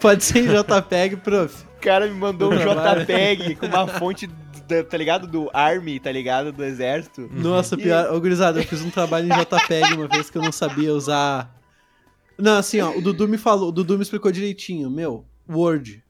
Pode 0.00 0.24
ser 0.24 0.38
em 0.40 0.48
JPEG, 0.48 1.16
prof. 1.16 1.54
O 1.76 1.80
cara 1.82 2.06
me 2.06 2.14
mandou 2.14 2.52
um. 2.52 2.56
JPEG 2.56 3.56
com 3.56 3.66
uma 3.66 3.86
fonte, 3.86 4.30
da- 4.72 4.84
tá 4.84 4.96
ligado? 4.96 5.26
Do 5.26 5.50
Army, 5.52 5.98
tá 6.00 6.10
ligado? 6.10 6.52
Do 6.52 6.64
exército. 6.64 7.28
Nossa, 7.32 7.74
E- 7.74 7.78
pior. 7.82 8.12
Ô, 8.14 8.20
gurizada, 8.20 8.60
eu 8.60 8.64
fiz 8.64 8.82
um 8.82 8.90
trabalho 8.90 9.26
em 9.26 9.36
JPEG 9.38 9.94
uma 9.94 10.08
vez 10.08 10.30
que 10.30 10.38
eu 10.38 10.42
não 10.42 10.52
sabia 10.52 10.92
usar. 10.92 11.60
Não, 12.38 12.56
assim, 12.58 12.80
ó, 12.80 12.90
o 12.96 13.00
Dudu 13.02 13.28
me 13.28 13.38
falou, 13.38 13.68
o 13.68 13.72
Dudu 13.72 13.96
me 13.96 14.02
explicou 14.02 14.32
direitinho. 14.32 14.90
Meu, 14.90 15.24
Word. 15.48 16.02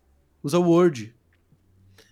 Usa 0.43 0.59
Word. 0.59 1.15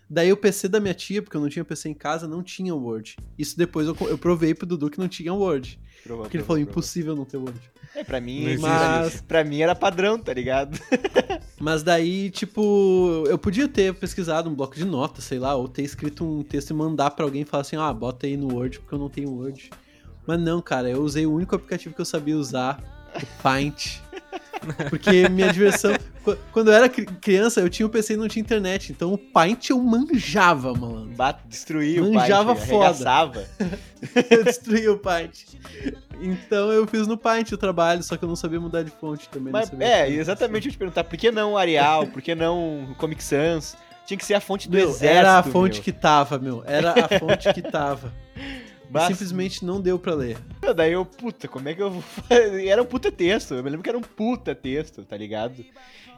Daí 0.09 0.31
o 0.31 0.37
PC 0.37 0.67
da 0.67 0.79
minha 0.81 0.93
tia, 0.93 1.21
porque 1.21 1.37
eu 1.37 1.41
não 1.41 1.47
tinha 1.47 1.63
PC 1.63 1.87
em 1.87 1.93
casa, 1.93 2.27
não 2.27 2.43
tinha 2.43 2.75
Word. 2.75 3.15
Isso 3.37 3.57
depois 3.57 3.87
eu, 3.87 3.95
eu 4.01 4.17
provei 4.17 4.53
pro 4.53 4.65
Dudu 4.67 4.89
que 4.89 4.99
não 4.99 5.07
tinha 5.07 5.33
Word. 5.33 5.79
Prova, 6.03 6.23
Porque 6.23 6.35
ele 6.37 6.43
falou, 6.43 6.57
prova. 6.59 6.71
impossível 6.71 7.15
não 7.15 7.23
ter 7.23 7.37
Word. 7.37 7.57
É, 7.95 8.03
pra 8.03 8.19
mim, 8.19 8.57
Mas- 8.57 9.21
pra 9.21 9.43
mim 9.43 9.61
era 9.61 9.73
padrão, 9.73 10.19
tá 10.19 10.33
ligado? 10.33 10.77
Mas 11.61 11.83
daí, 11.83 12.31
tipo, 12.31 13.23
eu 13.27 13.37
podia 13.37 13.67
ter 13.67 13.93
pesquisado 13.93 14.49
um 14.49 14.55
bloco 14.55 14.75
de 14.75 14.83
notas, 14.83 15.23
sei 15.25 15.37
lá, 15.37 15.53
ou 15.53 15.67
ter 15.67 15.83
escrito 15.83 16.25
um 16.25 16.41
texto 16.41 16.71
e 16.71 16.73
mandar 16.73 17.11
pra 17.11 17.23
alguém 17.23 17.43
e 17.43 17.45
falar 17.45 17.61
assim, 17.61 17.75
ah, 17.75 17.93
bota 17.93 18.25
aí 18.25 18.35
no 18.35 18.55
Word, 18.55 18.79
porque 18.79 18.95
eu 18.95 18.97
não 18.97 19.09
tenho 19.09 19.29
Word. 19.29 19.69
Mas 20.25 20.41
não, 20.41 20.59
cara, 20.59 20.89
eu 20.89 21.03
usei 21.03 21.27
o 21.27 21.31
único 21.31 21.55
aplicativo 21.55 21.93
que 21.93 22.01
eu 22.01 22.05
sabia 22.05 22.35
usar, 22.35 22.81
o 23.15 23.43
Paint. 23.43 23.99
Porque 24.89 25.27
minha 25.29 25.51
diversão. 25.51 25.93
qu- 26.23 26.37
Quando 26.51 26.69
eu 26.69 26.73
era 26.75 26.87
cri- 26.89 27.05
criança, 27.05 27.59
eu 27.61 27.69
tinha 27.69 27.85
o 27.85 27.89
PC 27.89 28.13
e 28.13 28.17
não 28.17 28.27
tinha 28.27 28.41
internet. 28.41 28.91
Então 28.91 29.11
o 29.13 29.17
Paint 29.17 29.69
eu 29.69 29.79
manjava. 29.81 30.73
Bate, 31.15 31.41
destruía 31.47 32.03
o 32.03 32.13
Manjava 32.13 32.55
Paint, 32.55 32.67
foda. 32.67 32.85
arregaçava. 32.85 33.45
Eu 34.31 34.43
destruí 34.43 34.89
o 34.89 34.97
Paint. 34.97 35.43
Então 36.19 36.71
eu 36.71 36.87
fiz 36.87 37.05
no 37.05 37.15
Paint 37.17 37.51
o 37.51 37.57
trabalho, 37.57 38.01
só 38.01 38.17
que 38.17 38.23
eu 38.25 38.29
não 38.29 38.35
sabia 38.35 38.59
mudar 38.59 38.81
de 38.83 38.89
fonte 38.91 39.29
também. 39.29 39.53
Mas, 39.53 39.71
é, 39.79 40.09
exatamente 40.09 40.67
eu 40.67 40.71
te 40.71 40.77
perguntar, 40.77 41.03
por 41.03 41.15
que 41.17 41.31
não 41.31 41.55
Arial? 41.55 42.07
Por 42.07 42.19
que 42.21 42.33
não 42.33 42.95
Comic 42.97 43.23
Sans? 43.23 43.75
Tinha 44.07 44.17
que 44.17 44.25
ser 44.25 44.33
a 44.33 44.41
fonte 44.41 44.67
do 44.67 44.75
Meu, 44.75 44.89
exército. 44.89 45.05
era 45.19 45.37
a 45.37 45.43
fonte 45.43 45.75
meu. 45.75 45.83
que 45.83 45.91
tava, 45.91 46.39
meu. 46.39 46.63
Era 46.65 46.91
a 47.05 47.19
fonte 47.19 47.53
que 47.53 47.61
tava. 47.61 48.11
Mas- 48.91 49.07
simplesmente 49.07 49.63
não 49.65 49.79
deu 49.81 49.97
pra 49.97 50.13
ler. 50.13 50.37
Daí 50.75 50.93
eu, 50.93 51.05
puta, 51.05 51.47
como 51.47 51.67
é 51.69 51.73
que 51.73 51.81
eu 51.81 51.91
vou 51.91 52.01
fazer? 52.01 52.67
Era 52.67 52.81
um 52.81 52.85
puta 52.85 53.11
texto. 53.11 53.53
Eu 53.53 53.63
me 53.63 53.69
lembro 53.69 53.83
que 53.83 53.89
era 53.89 53.97
um 53.97 54.01
puta 54.01 54.53
texto, 54.53 55.03
tá 55.03 55.15
ligado? 55.17 55.63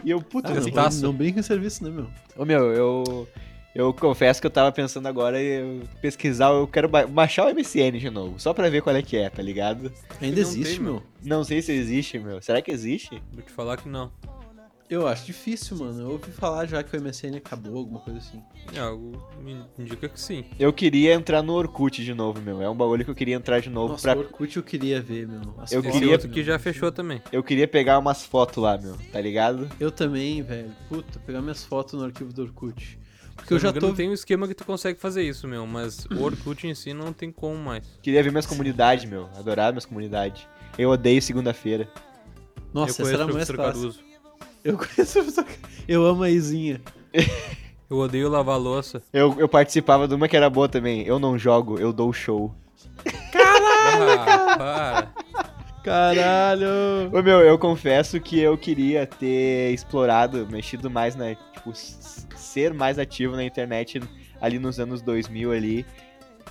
E 0.03 0.09
eu, 0.09 0.21
puta, 0.21 0.49
Ah, 0.51 0.55
eu 0.55 0.61
não, 0.61 1.01
não 1.01 1.13
brinca 1.13 1.39
em 1.39 1.43
serviço, 1.43 1.83
né, 1.83 1.89
meu? 1.89 2.07
Ô 2.35 2.43
meu, 2.45 2.71
eu. 2.73 3.27
Eu 3.75 3.91
confesso 3.91 4.39
que 4.39 4.45
eu 4.45 4.51
tava 4.51 4.71
pensando 4.71 5.07
agora 5.07 5.41
em 5.41 5.81
pesquisar, 5.99 6.51
eu 6.51 6.67
quero 6.67 6.87
ba- 6.87 7.07
baixar 7.07 7.47
o 7.47 7.49
MSN 7.49 7.97
de 7.97 8.07
novo, 8.07 8.39
só 8.39 8.53
pra 8.53 8.69
ver 8.69 8.83
qual 8.83 8.95
é 8.95 9.01
que 9.01 9.17
é, 9.17 9.27
tá 9.31 9.41
ligado? 9.41 9.91
Ainda 10.21 10.35
Não 10.35 10.47
existe, 10.47 10.75
tem, 10.75 10.79
meu. 10.83 11.01
Não 11.23 11.43
sei 11.43 11.59
se 11.59 11.71
existe, 11.71 12.19
meu. 12.19 12.39
Será 12.39 12.61
que 12.61 12.69
existe? 12.69 13.19
Vou 13.31 13.41
te 13.41 13.51
falar 13.51 13.77
que 13.77 13.89
não. 13.89 14.11
Eu 14.93 15.07
acho 15.07 15.25
difícil, 15.25 15.75
mano. 15.77 16.01
Eu 16.01 16.11
ouvi 16.11 16.31
falar 16.31 16.67
já 16.67 16.83
que 16.83 16.95
o 16.95 17.01
MSN 17.01 17.37
acabou, 17.37 17.77
alguma 17.79 17.99
coisa 17.99 18.19
assim. 18.19 18.39
É, 18.75 18.79
algo 18.79 19.19
me 19.41 19.59
indica 19.79 20.07
que 20.07 20.19
sim. 20.19 20.45
Eu 20.59 20.71
queria 20.71 21.13
entrar 21.15 21.41
no 21.41 21.53
Orkut 21.53 22.03
de 22.03 22.13
novo, 22.13 22.39
meu. 22.39 22.61
É 22.61 22.69
um 22.69 22.75
bagulho 22.75 23.03
que 23.03 23.09
eu 23.09 23.15
queria 23.15 23.35
entrar 23.35 23.59
de 23.59 23.71
novo 23.71 23.93
Nossa, 23.93 24.09
pra... 24.13 24.17
o 24.17 24.19
Orkut 24.21 24.55
eu 24.55 24.61
queria 24.61 25.01
ver, 25.01 25.27
meu. 25.27 25.55
As 25.57 25.71
Eu 25.71 25.79
Esse 25.79 25.87
fotos, 25.87 25.91
queria- 25.93 26.11
outro 26.11 26.27
meu. 26.27 26.35
que 26.35 26.43
já 26.43 26.59
fechou 26.59 26.91
também. 26.91 27.21
Eu 27.31 27.41
queria 27.43 27.67
pegar 27.67 27.97
umas 27.97 28.23
fotos 28.23 28.61
lá, 28.61 28.77
meu, 28.77 28.95
tá 29.11 29.19
ligado? 29.19 29.67
Eu 29.79 29.89
também, 29.91 30.43
velho. 30.43 30.69
Puta, 30.87 31.19
pegar 31.21 31.41
minhas 31.41 31.63
fotos 31.65 31.99
no 31.99 32.05
arquivo 32.05 32.31
do 32.31 32.43
Orkut. 32.43 32.99
Porque 33.35 33.47
Se 33.47 33.53
eu 33.55 33.57
não 33.57 33.61
já 33.73 33.79
tô. 33.79 33.93
Tem 33.95 34.07
um 34.07 34.13
esquema 34.13 34.47
que 34.47 34.53
tu 34.53 34.63
consegue 34.63 34.99
fazer 34.99 35.23
isso, 35.23 35.47
meu, 35.47 35.65
mas 35.65 36.05
o 36.05 36.21
Orkut 36.21 36.67
em 36.67 36.75
si 36.75 36.93
não 36.93 37.11
tem 37.11 37.31
como 37.31 37.57
mais. 37.57 37.83
Queria 37.99 38.21
ver 38.21 38.29
minhas 38.29 38.45
comunidades, 38.45 39.09
meu. 39.09 39.27
Adorava 39.35 39.71
minhas 39.71 39.87
comunidades. 39.87 40.47
Eu 40.77 40.91
odeio 40.91 41.19
segunda-feira. 41.19 41.89
Nossa, 42.71 43.01
eu 43.01 43.07
essa 43.07 43.15
era 43.15 43.25
mais 43.25 43.47
fácil. 43.47 43.57
Caruso. 43.57 44.12
Eu 44.63 44.77
conheço 44.77 45.19
o 45.19 45.23
professor 45.23 45.45
Eu 45.87 46.05
amo 46.05 46.23
a 46.23 46.29
Izinha. 46.29 46.81
Eu 47.89 47.97
odeio 47.97 48.29
lavar 48.29 48.57
louça. 48.57 49.03
Eu, 49.13 49.35
eu 49.37 49.47
participava 49.47 50.07
de 50.07 50.15
uma 50.15 50.27
que 50.27 50.35
era 50.35 50.49
boa 50.49 50.67
também. 50.67 51.03
Eu 51.05 51.19
não 51.19 51.37
jogo, 51.37 51.77
eu 51.79 51.93
dou 51.93 52.11
show. 52.11 52.51
Ah, 53.35 54.57
para. 54.57 55.13
Caralho! 55.83 57.11
Ô, 57.11 57.21
meu, 57.21 57.41
eu 57.41 57.59
confesso 57.59 58.19
que 58.19 58.39
eu 58.39 58.57
queria 58.57 59.05
ter 59.05 59.71
explorado, 59.73 60.47
mexido 60.49 60.89
mais 60.89 61.15
na. 61.15 61.35
Tipo, 61.35 61.71
ser 61.75 62.73
mais 62.73 62.97
ativo 62.97 63.35
na 63.35 63.43
internet 63.43 64.01
ali 64.41 64.57
nos 64.57 64.79
anos 64.79 65.01
2000 65.03 65.51
ali. 65.51 65.85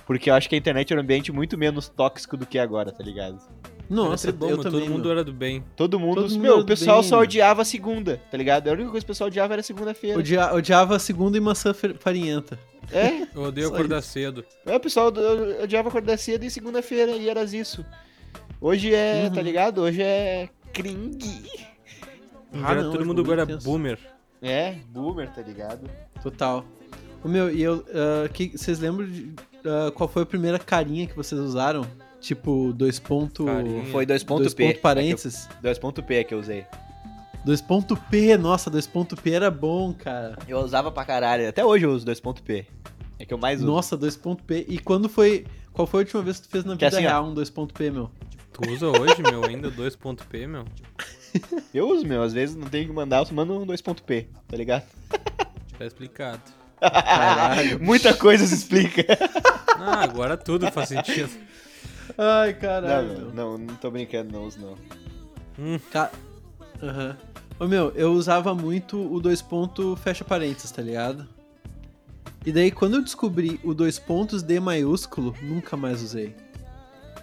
Porque 0.05 0.29
eu 0.29 0.35
acho 0.35 0.47
que 0.47 0.55
a 0.55 0.57
internet 0.57 0.93
era 0.93 1.01
um 1.01 1.03
ambiente 1.03 1.31
muito 1.31 1.57
menos 1.57 1.89
tóxico 1.89 2.37
do 2.37 2.45
que 2.45 2.59
agora, 2.59 2.91
tá 2.91 3.03
ligado? 3.03 3.41
Nossa, 3.89 4.27
Era 4.29 4.37
bom, 4.37 4.49
eu 4.49 4.55
mas 4.57 4.63
também. 4.65 4.79
todo 4.81 4.89
mundo 4.91 5.03
meu. 5.03 5.11
era 5.11 5.23
do 5.23 5.33
bem. 5.33 5.63
Todo 5.75 5.99
mundo. 5.99 6.15
Todo 6.21 6.31
mundo 6.31 6.41
meu, 6.41 6.59
o 6.59 6.65
pessoal 6.65 7.01
bem, 7.01 7.09
só 7.09 7.19
odiava 7.19 7.61
a 7.61 7.65
segunda, 7.65 8.21
tá 8.31 8.37
ligado? 8.37 8.67
A 8.69 8.73
única 8.73 8.89
coisa 8.89 9.05
que 9.05 9.11
o 9.11 9.13
pessoal 9.13 9.27
odiava 9.27 9.53
era 9.53 9.61
segunda-feira. 9.63 10.17
Odia- 10.17 10.53
odiava 10.53 10.95
a 10.95 10.99
segunda 10.99 11.37
e 11.37 11.41
maçã 11.41 11.73
farinhenta. 11.99 12.57
É, 12.91 13.27
Eu 13.35 13.43
odeio 13.43 13.67
Só 13.67 13.73
acordar 13.75 14.01
cedo. 14.01 14.43
é, 14.65 14.75
o 14.75 14.79
pessoal 14.79 15.11
odiava 15.61 15.89
acordar 15.89 16.17
cedo 16.17 16.43
e 16.43 16.49
segunda-feira 16.49 17.11
e 17.13 17.29
era 17.29 17.43
isso. 17.43 17.85
Hoje 18.59 18.93
é, 18.93 19.29
tá 19.29 19.37
Uhum. 19.37 19.41
ligado? 19.43 19.81
Hoje 19.81 20.01
é 20.01 20.49
cringe. 20.71 21.43
Ah, 22.63 22.75
não, 22.75 22.91
todo 22.91 23.05
mundo 23.05 23.21
agora 23.21 23.45
tenso. 23.45 23.65
boomer. 23.65 23.97
É, 24.41 24.75
boomer, 24.89 25.29
tá 25.33 25.41
ligado? 25.41 25.89
Total. 26.21 26.65
O 27.23 27.27
meu, 27.27 27.49
e 27.53 27.61
eu. 27.63 27.83
ah, 27.93 28.27
que, 28.29 28.57
vocês 28.57 28.79
lembram 28.79 29.07
de, 29.07 29.33
ah, 29.65 29.91
qual 29.91 30.07
foi 30.07 30.23
a 30.23 30.25
primeira 30.25 30.59
carinha 30.59 31.07
que 31.07 31.15
vocês 31.15 31.39
usaram? 31.39 31.85
Tipo, 32.23 32.71
dois 32.71 32.99
ponto. 32.99 33.43
Carinha. 33.43 33.83
Foi 33.91 34.05
dois 34.05 34.23
pontos 34.23 34.45
Dois 34.45 34.53
P. 34.53 34.67
ponto 34.67 34.79
parênteses. 34.79 35.49
Dois 35.61 35.77
pontos 35.77 36.05
P 36.05 36.23
que 36.23 36.33
eu 36.33 36.39
usei. 36.39 36.65
Dois 37.43 37.59
ponto 37.61 37.97
P, 37.97 38.37
nossa, 38.37 38.69
dois 38.69 38.87
ponto 38.87 39.17
P 39.17 39.31
era 39.31 39.51
bom, 39.51 39.93
cara. 39.93 40.37
Eu 40.47 40.59
usava 40.59 40.89
pra 40.89 41.03
caralho. 41.03 41.49
Até 41.49 41.65
hoje 41.65 41.85
eu 41.85 41.91
uso 41.91 42.05
dois 42.05 42.21
pontos 42.21 42.41
P. 42.41 42.65
É 43.19 43.25
que 43.25 43.33
eu 43.33 43.37
mais 43.37 43.59
uso. 43.59 43.67
Nossa, 43.69 43.97
dois 43.97 44.15
ponto 44.15 44.41
P. 44.45 44.65
E 44.69 44.79
quando 44.79 45.09
foi. 45.09 45.45
Qual 45.73 45.85
foi 45.85 45.99
a 45.99 46.03
última 46.03 46.21
vez 46.21 46.39
que 46.39 46.47
tu 46.47 46.51
fez 46.51 46.63
na 46.63 46.77
Que 46.77 46.85
vida 46.85 46.95
assim, 46.95 47.05
ó. 47.05 47.09
real 47.09 47.25
um 47.27 47.33
dois 47.33 47.49
ponto 47.49 47.73
P, 47.73 47.91
meu? 47.91 48.09
Tu 48.53 48.71
usa 48.71 48.87
hoje, 48.87 49.21
meu, 49.21 49.43
ainda 49.43 49.69
2.p, 49.69 50.47
meu? 50.47 50.63
Eu 51.73 51.89
uso, 51.89 52.05
meu. 52.07 52.21
Às 52.21 52.31
vezes 52.31 52.55
não 52.55 52.69
tenho 52.69 52.87
que 52.87 52.93
mandar, 52.93 53.17
eu 53.17 53.25
só 53.25 53.33
mando 53.33 53.57
um 53.59 53.65
dois 53.65 53.81
pontos 53.81 54.03
P, 54.05 54.27
tá 54.47 54.55
ligado? 54.55 54.83
Tá 55.77 55.85
explicado. 55.85 56.39
Caralho. 56.79 57.79
Muita 57.83 58.13
coisa 58.13 58.45
se 58.45 58.53
explica. 58.53 59.03
Ah, 59.79 60.03
agora 60.03 60.37
tudo 60.37 60.71
faz 60.71 60.89
sentido. 60.89 61.31
Ai, 62.17 62.53
caralho. 62.53 63.31
não, 63.33 63.57
não, 63.57 63.57
não 63.57 63.75
tô 63.75 63.89
brincando, 63.91 64.31
não 64.31 64.45
uso 64.45 64.59
não. 64.59 64.77
Hum, 65.59 65.79
Ca- 65.91 66.11
Aham. 66.81 67.17
Ô 67.59 67.67
meu, 67.67 67.91
eu 67.95 68.11
usava 68.13 68.53
muito 68.55 68.97
o 69.13 69.19
dois 69.21 69.41
pontos 69.41 69.99
fecha 70.01 70.23
parênteses, 70.25 70.71
tá 70.71 70.81
ligado? 70.81 71.27
E 72.45 72.51
daí 72.51 72.71
quando 72.71 72.95
eu 72.95 73.01
descobri 73.03 73.59
o 73.63 73.73
dois 73.73 73.97
pontos 73.99 74.41
D 74.43 74.59
maiúsculo, 74.59 75.33
nunca 75.41 75.77
mais 75.77 76.01
usei. 76.01 76.35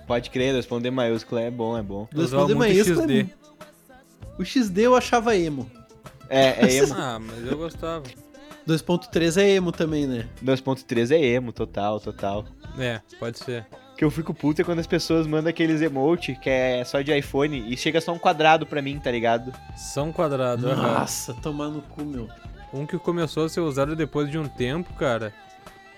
Pode 0.07 0.31
crer, 0.31 0.53
dois 0.53 0.65
pontos 0.67 0.83
D 0.85 0.91
maiúsculo 0.91 1.41
é 1.41 1.51
bom, 1.51 1.77
é 1.77 1.83
bom. 1.83 2.09
Dois 2.13 2.31
pontos 2.31 2.49
D 2.49 2.55
maiúsculo 2.55 3.01
XD. 3.03 3.21
é... 3.21 3.27
O 4.39 4.45
XD 4.45 4.83
eu 4.87 4.95
achava 4.97 5.37
emo. 5.37 5.71
É, 6.29 6.65
é 6.67 6.75
emo. 6.83 6.95
Ah, 6.97 7.19
mas 7.19 7.45
eu 7.45 7.59
gostava. 7.59 8.05
2.3 8.67 9.37
é 9.43 9.51
emo 9.51 9.73
também, 9.73 10.07
né? 10.07 10.29
2.3 10.43 11.11
é 11.11 11.19
emo, 11.23 11.53
total, 11.53 11.99
total. 12.01 12.45
É, 12.79 13.01
pode 13.19 13.39
ser. 13.39 13.67
Que 14.01 14.05
eu 14.07 14.11
fico 14.11 14.33
puto 14.33 14.63
é 14.63 14.65
quando 14.65 14.79
as 14.79 14.87
pessoas 14.87 15.27
mandam 15.27 15.51
aqueles 15.51 15.83
emote 15.83 16.35
que 16.35 16.49
é 16.49 16.83
só 16.85 17.03
de 17.03 17.15
iPhone 17.15 17.71
e 17.71 17.77
chega 17.77 18.01
só 18.01 18.15
um 18.15 18.19
quadrado 18.19 18.65
pra 18.65 18.81
mim, 18.81 18.99
tá 18.99 19.11
ligado? 19.11 19.53
São 19.77 20.11
quadrado. 20.11 20.71
aham. 20.71 21.01
Nossa, 21.01 21.35
tomar 21.35 21.69
no 21.69 21.83
cu, 21.83 22.03
meu. 22.03 22.27
Um 22.73 22.87
que 22.87 22.97
começou 22.99 23.45
a 23.45 23.49
ser 23.51 23.61
usado 23.61 23.95
depois 23.95 24.31
de 24.31 24.39
um 24.39 24.49
tempo, 24.49 24.91
cara, 24.95 25.35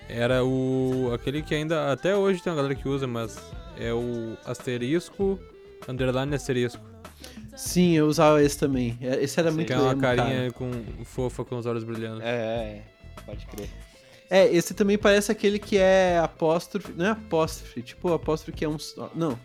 era 0.09 0.43
o. 0.43 1.11
aquele 1.15 1.41
que 1.41 1.55
ainda. 1.55 1.93
Até 1.93 2.13
hoje 2.13 2.43
tem 2.43 2.51
uma 2.51 2.57
galera 2.57 2.75
que 2.75 2.89
usa, 2.89 3.07
mas 3.07 3.39
é 3.79 3.93
o 3.93 4.35
asterisco, 4.45 5.39
underline 5.87 6.35
asterisco. 6.35 6.83
Sim, 7.55 7.93
eu 7.93 8.07
usava 8.07 8.43
esse 8.43 8.57
também. 8.59 8.97
É, 8.99 9.23
Esse 9.23 9.39
era 9.39 9.49
Sim. 9.49 9.55
muito 9.55 9.67
Que 9.67 9.73
é 9.73 9.77
uma 9.79 9.93
emo, 9.93 10.01
carinha 10.01 10.51
cara. 10.51 10.51
com 10.51 10.71
fofa 11.05 11.45
com 11.45 11.55
os 11.57 11.65
olhos 11.65 11.85
brilhando. 11.85 12.21
É, 12.21 12.25
é, 12.25 12.81
pode 13.25 13.45
crer. 13.45 13.69
É, 14.29 14.47
esse 14.47 14.73
também 14.73 14.97
parece 14.97 15.31
aquele 15.31 15.59
que 15.59 15.77
é 15.77 16.17
apóstrofe. 16.19 16.91
Não 16.93 17.05
é 17.05 17.09
apóstrofe, 17.09 17.81
tipo 17.81 18.11
apóstrofe 18.13 18.57
que 18.57 18.65
é 18.65 18.69
um. 18.69 18.79
só- 18.79 19.11
Não. 19.13 19.37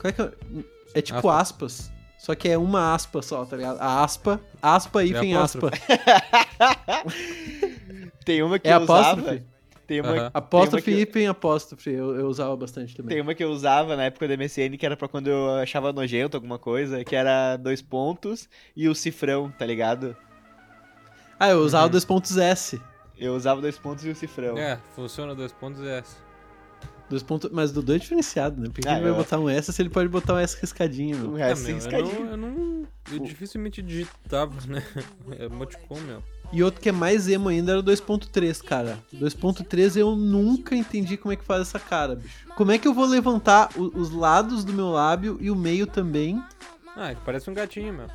Qual 0.00 0.10
é 0.10 0.12
que 0.12 0.22
é? 0.22 0.32
É 0.94 1.02
tipo 1.02 1.28
aspas. 1.28 1.90
Só 2.18 2.34
que 2.34 2.48
é 2.48 2.56
uma 2.58 2.94
aspa 2.94 3.22
só, 3.22 3.44
tá 3.44 3.56
ligado? 3.56 3.78
A 3.80 4.02
aspa, 4.02 4.40
aspa, 4.62 5.04
hífen, 5.04 5.36
aspa. 5.36 5.70
Tem 8.24 8.42
uma 8.42 8.58
que 8.58 8.68
É 8.68 8.74
eu 8.74 8.80
usava. 8.82 9.10
apóstrofe? 9.12 9.42
Tem 9.86 10.00
uma. 10.00 10.30
Apóstrofe, 10.34 10.84
Tem 10.84 10.94
uma 10.94 11.04
que- 11.04 11.10
hífen, 11.10 11.26
apóstrofe. 11.28 11.90
Eu, 11.92 12.16
eu 12.16 12.26
usava 12.26 12.56
bastante 12.56 12.96
também. 12.96 13.10
Tem 13.14 13.22
uma 13.22 13.34
que 13.34 13.44
eu 13.44 13.50
usava 13.50 13.94
na 13.96 14.04
época 14.04 14.26
da 14.26 14.34
MSN 14.36 14.76
que 14.76 14.84
era 14.84 14.96
pra 14.96 15.06
quando 15.06 15.28
eu 15.28 15.50
achava 15.56 15.92
nojento 15.92 16.36
alguma 16.36 16.58
coisa, 16.58 17.04
que 17.04 17.14
era 17.14 17.56
dois 17.56 17.80
pontos 17.82 18.48
e 18.74 18.88
o 18.88 18.94
cifrão, 18.94 19.52
tá 19.56 19.64
ligado? 19.64 20.16
Ah, 21.38 21.50
eu 21.50 21.58
usava 21.58 21.84
Uhum. 21.84 21.90
dois 21.90 22.04
pontos 22.04 22.36
S. 22.36 22.80
Eu 23.18 23.34
usava 23.34 23.60
dois 23.60 23.78
pontos 23.78 24.04
e 24.04 24.10
o 24.10 24.14
cifrão. 24.14 24.56
É, 24.58 24.78
funciona 24.94 25.34
dois 25.34 25.52
pontos 25.52 25.82
S. 25.82 26.16
Dois 27.08 27.22
pontos, 27.22 27.50
mas 27.52 27.70
do 27.70 27.80
dois 27.80 28.00
é 28.00 28.02
diferenciado, 28.02 28.60
né? 28.60 28.68
Por 28.68 28.80
que 28.82 28.88
Ah, 28.88 28.92
ele 28.94 29.02
vai 29.02 29.10
eu- 29.10 29.14
botar 29.16 29.38
um 29.38 29.48
S 29.48 29.72
se 29.72 29.80
ele 29.80 29.88
pode 29.88 30.08
botar 30.08 30.34
um 30.34 30.38
S 30.38 30.60
riscadinho, 30.60 31.16
Um 31.16 31.20
meu? 31.32 31.38
É, 31.38 31.54
meu, 31.54 31.68
eu 31.68 31.74
riscadinho. 31.76 32.24
não, 32.24 32.30
eu 32.32 32.36
não. 32.36 32.86
Eu 33.12 33.18
dificilmente 33.20 33.80
digitava, 33.80 34.52
né? 34.66 34.82
É 35.38 35.44
emoticon, 35.44 36.00
meu. 36.00 36.22
E 36.52 36.62
outro 36.62 36.80
que 36.80 36.88
é 36.88 36.92
mais 36.92 37.28
emo 37.28 37.48
ainda 37.48 37.72
era 37.72 37.80
o 37.80 37.82
2.3, 37.82 38.60
cara. 38.62 38.98
2.3 39.12 39.96
eu 39.96 40.14
nunca 40.16 40.74
entendi 40.76 41.16
como 41.16 41.32
é 41.32 41.36
que 41.36 41.44
faz 41.44 41.62
essa 41.62 41.78
cara, 41.78 42.16
bicho. 42.16 42.46
Como 42.56 42.70
é 42.72 42.78
que 42.78 42.86
eu 42.86 42.94
vou 42.94 43.04
levantar 43.06 43.70
o- 43.76 43.96
os 43.98 44.10
lados 44.10 44.64
do 44.64 44.72
meu 44.72 44.90
lábio 44.90 45.38
e 45.40 45.50
o 45.50 45.56
meio 45.56 45.86
também? 45.86 46.42
Ah, 46.96 47.14
parece 47.24 47.48
um 47.50 47.54
gatinho, 47.54 47.92
meu. 47.92 48.06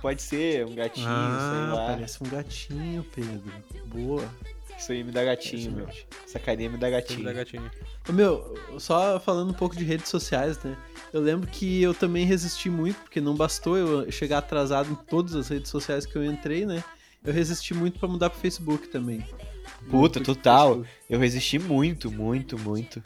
Pode 0.00 0.22
ser 0.22 0.64
um 0.66 0.74
gatinho, 0.74 1.06
sei 1.06 1.12
lá. 1.12 1.72
Ah, 1.72 1.86
parece 1.88 2.22
um 2.22 2.28
gatinho, 2.28 3.04
Pedro. 3.14 3.52
Boa. 3.86 4.28
Isso 4.78 4.92
aí 4.92 5.02
me 5.02 5.10
dá 5.10 5.24
gatinho, 5.24 5.72
meu. 5.72 5.88
Essa 6.24 6.38
carinha 6.38 6.68
me 6.68 6.76
dá 6.76 6.90
gatinho. 6.90 7.24
da 7.24 7.32
gatinho. 7.32 7.70
Ô, 8.08 8.12
Meu, 8.12 8.54
só 8.78 9.18
falando 9.18 9.50
um 9.50 9.54
pouco 9.54 9.74
de 9.74 9.84
redes 9.84 10.08
sociais, 10.08 10.62
né? 10.62 10.76
Eu 11.12 11.20
lembro 11.22 11.46
que 11.46 11.80
eu 11.82 11.94
também 11.94 12.26
resisti 12.26 12.68
muito, 12.68 12.96
porque 12.96 13.20
não 13.20 13.34
bastou 13.34 13.78
eu 13.78 14.12
chegar 14.12 14.38
atrasado 14.38 14.90
em 14.90 14.94
todas 14.94 15.34
as 15.34 15.48
redes 15.48 15.70
sociais 15.70 16.04
que 16.04 16.16
eu 16.16 16.24
entrei, 16.24 16.66
né? 16.66 16.84
Eu 17.24 17.32
resisti 17.32 17.72
muito 17.72 17.98
pra 17.98 18.08
mudar 18.08 18.28
pro 18.28 18.38
Facebook 18.38 18.88
também. 18.88 19.26
Puta, 19.90 20.20
total. 20.20 20.84
Eu 21.08 21.18
resisti 21.18 21.58
muito, 21.58 22.10
muito, 22.10 22.58
muito. 22.58 23.02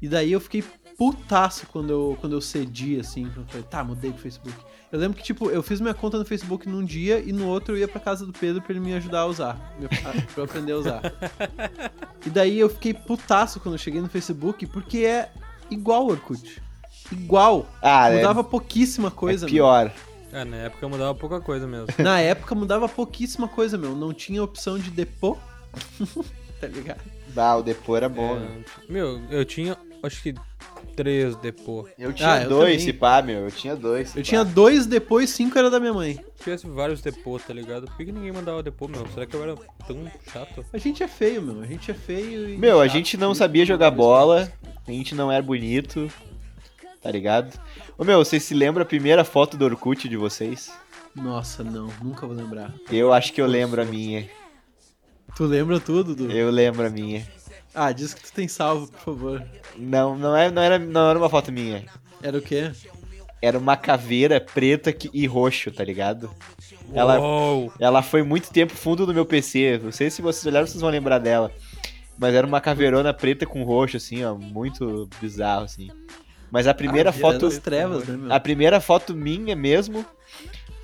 E 0.00 0.08
daí 0.08 0.30
eu 0.32 0.40
fiquei 0.40 0.62
putaço 0.96 1.66
quando 1.72 1.90
eu, 1.90 2.18
quando 2.20 2.32
eu 2.34 2.40
cedi, 2.40 2.98
assim. 2.98 3.24
quando 3.24 3.38
Eu 3.40 3.46
falei, 3.46 3.62
tá, 3.68 3.84
mudei 3.84 4.10
pro 4.12 4.22
Facebook. 4.22 4.56
Eu 4.90 4.98
lembro 4.98 5.16
que, 5.18 5.22
tipo, 5.22 5.50
eu 5.50 5.62
fiz 5.62 5.80
minha 5.80 5.92
conta 5.94 6.16
no 6.18 6.24
Facebook 6.24 6.68
num 6.68 6.84
dia 6.84 7.18
e 7.18 7.32
no 7.32 7.46
outro 7.48 7.74
eu 7.74 7.78
ia 7.80 7.88
pra 7.88 8.00
casa 8.00 8.24
do 8.24 8.32
Pedro 8.32 8.62
pra 8.62 8.72
ele 8.72 8.80
me 8.80 8.94
ajudar 8.94 9.20
a 9.20 9.26
usar. 9.26 9.76
Pra 10.32 10.42
eu 10.42 10.44
aprender 10.44 10.72
a 10.72 10.76
usar. 10.76 11.02
E 12.24 12.30
daí 12.30 12.58
eu 12.58 12.68
fiquei 12.68 12.94
putaço 12.94 13.60
quando 13.60 13.74
eu 13.74 13.78
cheguei 13.78 14.00
no 14.00 14.08
Facebook, 14.08 14.64
porque 14.66 14.98
é 14.98 15.30
igual 15.70 16.06
o 16.06 16.10
Orkut. 16.10 16.62
Igual. 17.12 17.66
Ah, 17.82 18.08
é- 18.10 18.16
Mudava 18.16 18.44
pouquíssima 18.44 19.10
coisa, 19.10 19.44
é 19.44 19.46
meu. 19.46 19.54
pior. 19.54 19.92
É, 20.32 20.44
na 20.44 20.56
época 20.56 20.88
mudava 20.88 21.14
pouca 21.14 21.40
coisa 21.40 21.66
mesmo. 21.66 21.86
Na 21.98 22.20
época 22.20 22.54
mudava 22.54 22.88
pouquíssima 22.88 23.48
coisa, 23.48 23.78
meu. 23.78 23.94
Não 23.94 24.12
tinha 24.12 24.42
opção 24.42 24.78
de 24.78 24.90
depô. 24.90 25.36
tá 26.60 26.66
ligado? 26.66 27.00
Ah, 27.36 27.56
o 27.56 27.62
Depô 27.62 27.96
era 27.96 28.08
bom, 28.08 28.36
né? 28.36 28.62
É, 28.88 28.92
meu, 28.92 29.20
eu 29.30 29.44
tinha 29.44 29.76
acho 30.06 30.22
que 30.22 30.34
três 30.94 31.36
depois. 31.36 31.92
Eu 31.98 32.12
tinha 32.12 32.32
Ah, 32.32 32.42
eu 32.42 32.48
dois, 32.48 32.82
se 32.82 32.92
pá, 32.92 33.20
meu. 33.22 33.40
Eu 33.40 33.50
tinha 33.50 33.76
dois. 33.76 34.14
Eu 34.14 34.22
pá. 34.22 34.28
tinha 34.28 34.44
dois, 34.44 34.86
depois 34.86 35.30
cinco 35.30 35.58
era 35.58 35.68
da 35.70 35.78
minha 35.80 35.92
mãe. 35.92 36.14
Se 36.36 36.44
tivesse 36.44 36.66
vários 36.66 37.00
depô, 37.02 37.38
tá 37.38 37.52
ligado? 37.52 37.86
Por 37.86 37.96
que 37.96 38.10
ninguém 38.12 38.32
mandava 38.32 38.62
depô, 38.62 38.88
meu? 38.88 39.06
Será 39.08 39.26
que 39.26 39.34
eu 39.34 39.42
era 39.42 39.54
tão 39.86 40.10
chato? 40.32 40.64
A 40.72 40.78
gente 40.78 41.02
é 41.02 41.08
feio, 41.08 41.42
meu. 41.42 41.60
A 41.62 41.66
gente 41.66 41.90
é 41.90 41.94
feio 41.94 42.48
e. 42.48 42.56
Meu, 42.56 42.80
a 42.80 42.88
gente 42.88 43.16
não 43.16 43.34
sabia 43.34 43.64
jogar 43.66 43.90
bola, 43.90 44.50
a 44.86 44.90
gente 44.90 45.14
não 45.14 45.30
era 45.30 45.42
bonito, 45.42 46.10
tá 47.02 47.10
ligado? 47.10 47.58
Ô 47.98 48.04
meu, 48.04 48.18
vocês 48.24 48.42
se 48.42 48.54
lembram 48.54 48.82
a 48.82 48.86
primeira 48.86 49.24
foto 49.24 49.56
do 49.56 49.64
Orkut 49.64 50.08
de 50.08 50.16
vocês? 50.16 50.72
Nossa, 51.14 51.64
não, 51.64 51.88
nunca 52.02 52.26
vou 52.26 52.36
lembrar. 52.36 52.74
Eu 52.90 53.12
acho 53.12 53.32
que 53.32 53.40
eu 53.40 53.46
lembro 53.46 53.80
a 53.80 53.84
minha. 53.84 54.28
Tu 55.34 55.44
lembra 55.44 55.80
tudo, 55.80 56.14
Du? 56.14 56.30
Eu 56.30 56.50
lembro 56.50 56.86
a 56.86 56.90
minha. 56.90 57.26
Ah, 57.78 57.92
diz 57.92 58.14
que 58.14 58.22
tu 58.22 58.32
tem 58.32 58.48
salvo, 58.48 58.90
por 58.90 59.00
favor. 59.00 59.44
Não, 59.76 60.16
não, 60.16 60.34
é, 60.36 60.50
não, 60.50 60.62
era, 60.62 60.78
não 60.78 61.10
era 61.10 61.18
uma 61.18 61.28
foto 61.28 61.52
minha. 61.52 61.84
Era 62.22 62.38
o 62.38 62.40
quê? 62.42 62.72
Era 63.42 63.58
uma 63.58 63.76
caveira 63.76 64.40
preta 64.40 64.92
que- 64.92 65.10
e 65.12 65.26
roxo, 65.26 65.70
tá 65.70 65.84
ligado? 65.84 66.30
Ela, 66.94 67.20
Uou! 67.20 67.70
ela 67.78 68.02
foi 68.02 68.22
muito 68.22 68.50
tempo 68.50 68.74
fundo 68.74 69.04
do 69.04 69.12
meu 69.12 69.26
PC. 69.26 69.78
Não 69.82 69.92
sei 69.92 70.10
se 70.10 70.22
vocês 70.22 70.46
olharam, 70.46 70.66
vocês 70.66 70.80
vão 70.80 70.90
lembrar 70.90 71.18
dela. 71.18 71.52
Mas 72.18 72.34
era 72.34 72.46
uma 72.46 72.62
caveirona 72.62 73.12
preta 73.12 73.44
com 73.44 73.62
roxo, 73.62 73.98
assim, 73.98 74.24
ó. 74.24 74.34
Muito 74.34 75.06
bizarro, 75.20 75.64
assim. 75.64 75.90
Mas 76.50 76.66
a 76.66 76.72
primeira 76.72 77.10
Ah, 77.10 77.12
foto. 77.12 77.40
das 77.40 77.58
trevas, 77.58 78.06
né, 78.08 78.16
meu? 78.16 78.32
A 78.32 78.40
primeira 78.40 78.80
foto 78.80 79.14
minha 79.14 79.54
mesmo 79.54 80.04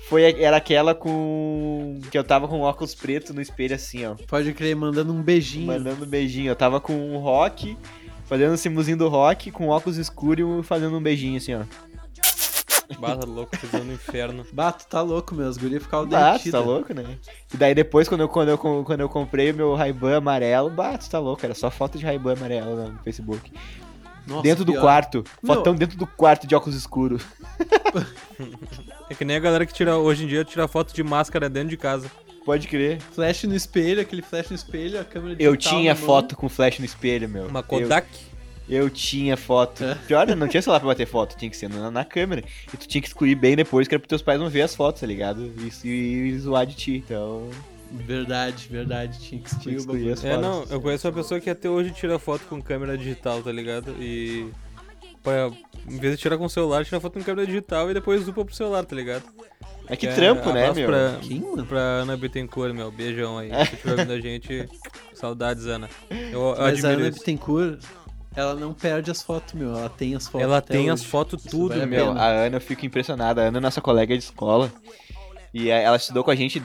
foi 0.09 0.41
era 0.41 0.57
aquela 0.57 0.93
com 0.93 1.99
que 2.11 2.17
eu 2.17 2.23
tava 2.23 2.47
com 2.47 2.61
óculos 2.61 2.93
preto 2.93 3.33
no 3.33 3.41
espelho 3.41 3.75
assim, 3.75 4.05
ó, 4.05 4.15
Pode 4.27 4.53
crer, 4.53 4.75
mandando 4.75 5.13
um 5.13 5.21
beijinho. 5.21 5.67
mandando 5.67 6.03
um 6.03 6.07
beijinho. 6.07 6.49
Eu 6.51 6.55
tava 6.55 6.79
com 6.79 6.93
um 6.93 7.17
rock, 7.17 7.77
fazendo 8.25 8.53
o 8.53 8.57
símbolozinho 8.57 8.97
do 8.97 9.07
rock, 9.07 9.51
com 9.51 9.69
óculos 9.69 9.97
escuros 9.97 10.63
e 10.63 10.67
fazendo 10.67 10.97
um 10.97 11.01
beijinho 11.01 11.37
assim, 11.37 11.55
ó. 11.55 11.63
Bata 12.99 13.25
louco, 13.25 13.57
pisando 13.57 13.85
no 13.85 13.93
inferno. 13.93 14.45
Bato, 14.53 14.85
tá 14.87 15.01
louco, 15.01 15.33
meu. 15.33 15.47
As 15.47 15.57
gurias 15.57 15.81
ficavam 15.81 16.07
Bato, 16.07 16.51
tá 16.51 16.59
louco, 16.59 16.93
né? 16.93 17.17
E 17.53 17.57
daí 17.57 17.73
depois, 17.73 18.07
quando 18.07 18.21
eu, 18.21 18.29
quando 18.29 18.49
eu, 18.49 18.57
quando 18.57 18.99
eu 18.99 19.09
comprei 19.09 19.51
o 19.51 19.55
meu 19.55 19.73
Ray-Ban 19.73 20.17
amarelo, 20.17 20.69
bato, 20.69 21.09
tá 21.09 21.17
louco. 21.17 21.43
Era 21.45 21.55
só 21.55 21.71
foto 21.71 21.97
de 21.97 22.05
Ray-Ban 22.05 22.33
amarelo 22.33 22.89
no 22.89 22.99
Facebook. 22.99 23.51
Nossa, 24.25 24.41
dentro 24.43 24.63
do 24.65 24.71
pior. 24.71 24.81
quarto. 24.81 25.23
Meu. 25.41 25.55
Fotão 25.55 25.75
dentro 25.75 25.97
do 25.97 26.07
quarto 26.07 26.47
de 26.47 26.55
óculos 26.55 26.75
escuros. 26.77 27.23
É 29.09 29.13
que 29.13 29.23
nem 29.25 29.35
a 29.35 29.39
galera 29.39 29.65
que 29.65 29.73
tira 29.73 29.97
hoje 29.97 30.23
em 30.23 30.27
dia 30.27 30.43
tira 30.43 30.67
foto 30.67 30.93
de 30.93 31.03
máscara 31.03 31.49
dentro 31.49 31.69
de 31.69 31.77
casa. 31.77 32.09
Pode 32.45 32.67
crer. 32.67 32.99
Flash 33.13 33.43
no 33.43 33.55
espelho, 33.55 34.01
aquele 34.01 34.21
flash 34.21 34.49
no 34.49 34.55
espelho, 34.55 34.99
a 34.99 35.03
câmera 35.03 35.35
Eu 35.39 35.55
tinha 35.55 35.95
foto 35.95 36.35
com 36.35 36.49
flash 36.49 36.79
no 36.79 36.85
espelho, 36.85 37.29
meu. 37.29 37.45
Uma 37.47 37.59
Eu- 37.59 37.63
Kodak. 37.63 38.07
Eu 38.67 38.89
tinha 38.89 39.35
foto. 39.35 39.83
É. 39.83 39.95
Pior, 40.07 40.25
não 40.35 40.47
tinha 40.47 40.61
celular 40.61 40.79
pra 40.79 40.87
bater 40.87 41.05
foto, 41.05 41.37
tinha 41.37 41.51
que 41.51 41.57
ser 41.57 41.69
na, 41.69 41.91
na 41.91 42.05
câmera. 42.05 42.43
E 42.73 42.77
tu 42.77 42.87
tinha 42.87 43.01
que 43.01 43.07
excluir 43.07 43.35
bem 43.35 43.57
depois, 43.57 43.87
que 43.89 43.93
era 43.93 43.99
pros 43.99 44.07
teus 44.07 44.21
pais 44.21 44.39
não 44.39 44.49
ver 44.49 44.61
as 44.61 44.73
fotos, 44.73 45.01
tá 45.01 45.07
ligado? 45.07 45.51
E, 45.83 45.87
e 45.89 46.39
zoar 46.39 46.65
de 46.65 46.73
ti. 46.73 47.03
Então. 47.05 47.49
Verdade, 47.93 48.67
verdade. 48.69 49.19
Tinha 49.19 49.41
que 49.41 49.59
Tinha 49.59 49.75
excluir 49.75 49.77
o 49.77 49.85
bagulho. 49.99 50.13
as 50.13 50.23
É, 50.25 50.37
não, 50.37 50.53
fotos. 50.55 50.71
eu 50.71 50.81
conheço 50.81 51.07
uma 51.07 51.13
pessoa 51.13 51.39
que 51.39 51.49
até 51.49 51.69
hoje 51.69 51.91
tira 51.91 52.17
foto 52.17 52.41
com 52.49 52.61
câmera 52.61 52.97
digital, 52.97 53.41
tá 53.41 53.51
ligado? 53.51 53.91
E. 53.99 54.49
Pra, 55.21 55.49
em 55.87 55.97
vez 55.99 56.15
de 56.15 56.21
tirar 56.21 56.37
com 56.37 56.45
o 56.45 56.49
celular, 56.49 56.83
tira 56.83 56.99
foto 56.99 57.13
com 57.13 57.23
câmera 57.23 57.47
digital 57.47 57.89
e 57.89 57.93
depois 57.93 58.27
upa 58.27 58.43
pro 58.43 58.53
celular, 58.53 58.83
tá 58.83 58.93
ligado? 58.95 59.23
É 59.87 59.95
que 59.95 60.07
É, 60.07 60.13
trampo, 60.13 60.51
né, 60.51 60.71
meu? 60.73 60.87
Pra, 60.87 61.17
Quem, 61.21 61.39
mano? 61.39 61.65
pra 61.65 61.79
Ana 61.79 62.17
Bittencourt, 62.17 62.73
meu. 62.73 62.91
Beijão 62.91 63.37
aí. 63.37 63.49
Se 63.67 63.75
tiver 63.77 63.91
ouvindo 63.91 64.11
a 64.13 64.19
gente, 64.19 64.67
saudades, 65.13 65.65
Ana. 65.65 65.89
Eu, 66.09 66.41
eu 66.41 66.55
Mas 66.59 66.83
a 66.83 66.89
Ana 66.89 67.07
isso. 67.07 67.19
Bittencourt, 67.19 67.79
ela 68.35 68.55
não 68.55 68.73
perde 68.73 69.11
as 69.11 69.21
fotos, 69.21 69.53
meu. 69.53 69.69
Ela 69.77 69.89
tem 69.89 70.13
as 70.15 70.27
fotos. 70.27 70.41
Ela 70.41 70.57
até 70.57 70.73
tem 70.73 70.89
as 70.89 71.01
hoje. 71.01 71.09
fotos 71.09 71.39
Isso 71.41 71.49
tudo, 71.49 71.69
vale 71.69 71.83
a 71.83 71.85
meu. 71.85 72.11
A 72.11 72.27
Ana 72.27 72.57
eu 72.57 72.61
fico 72.61 72.85
impressionada. 72.85 73.43
A 73.43 73.47
Ana 73.47 73.59
é 73.59 73.61
nossa 73.61 73.79
colega 73.81 74.17
de 74.17 74.23
escola. 74.23 74.71
E 75.53 75.71
a- 75.71 75.77
ela 75.79 75.95
estudou 75.97 76.23
com 76.23 76.31
a 76.31 76.35
gente, 76.35 76.61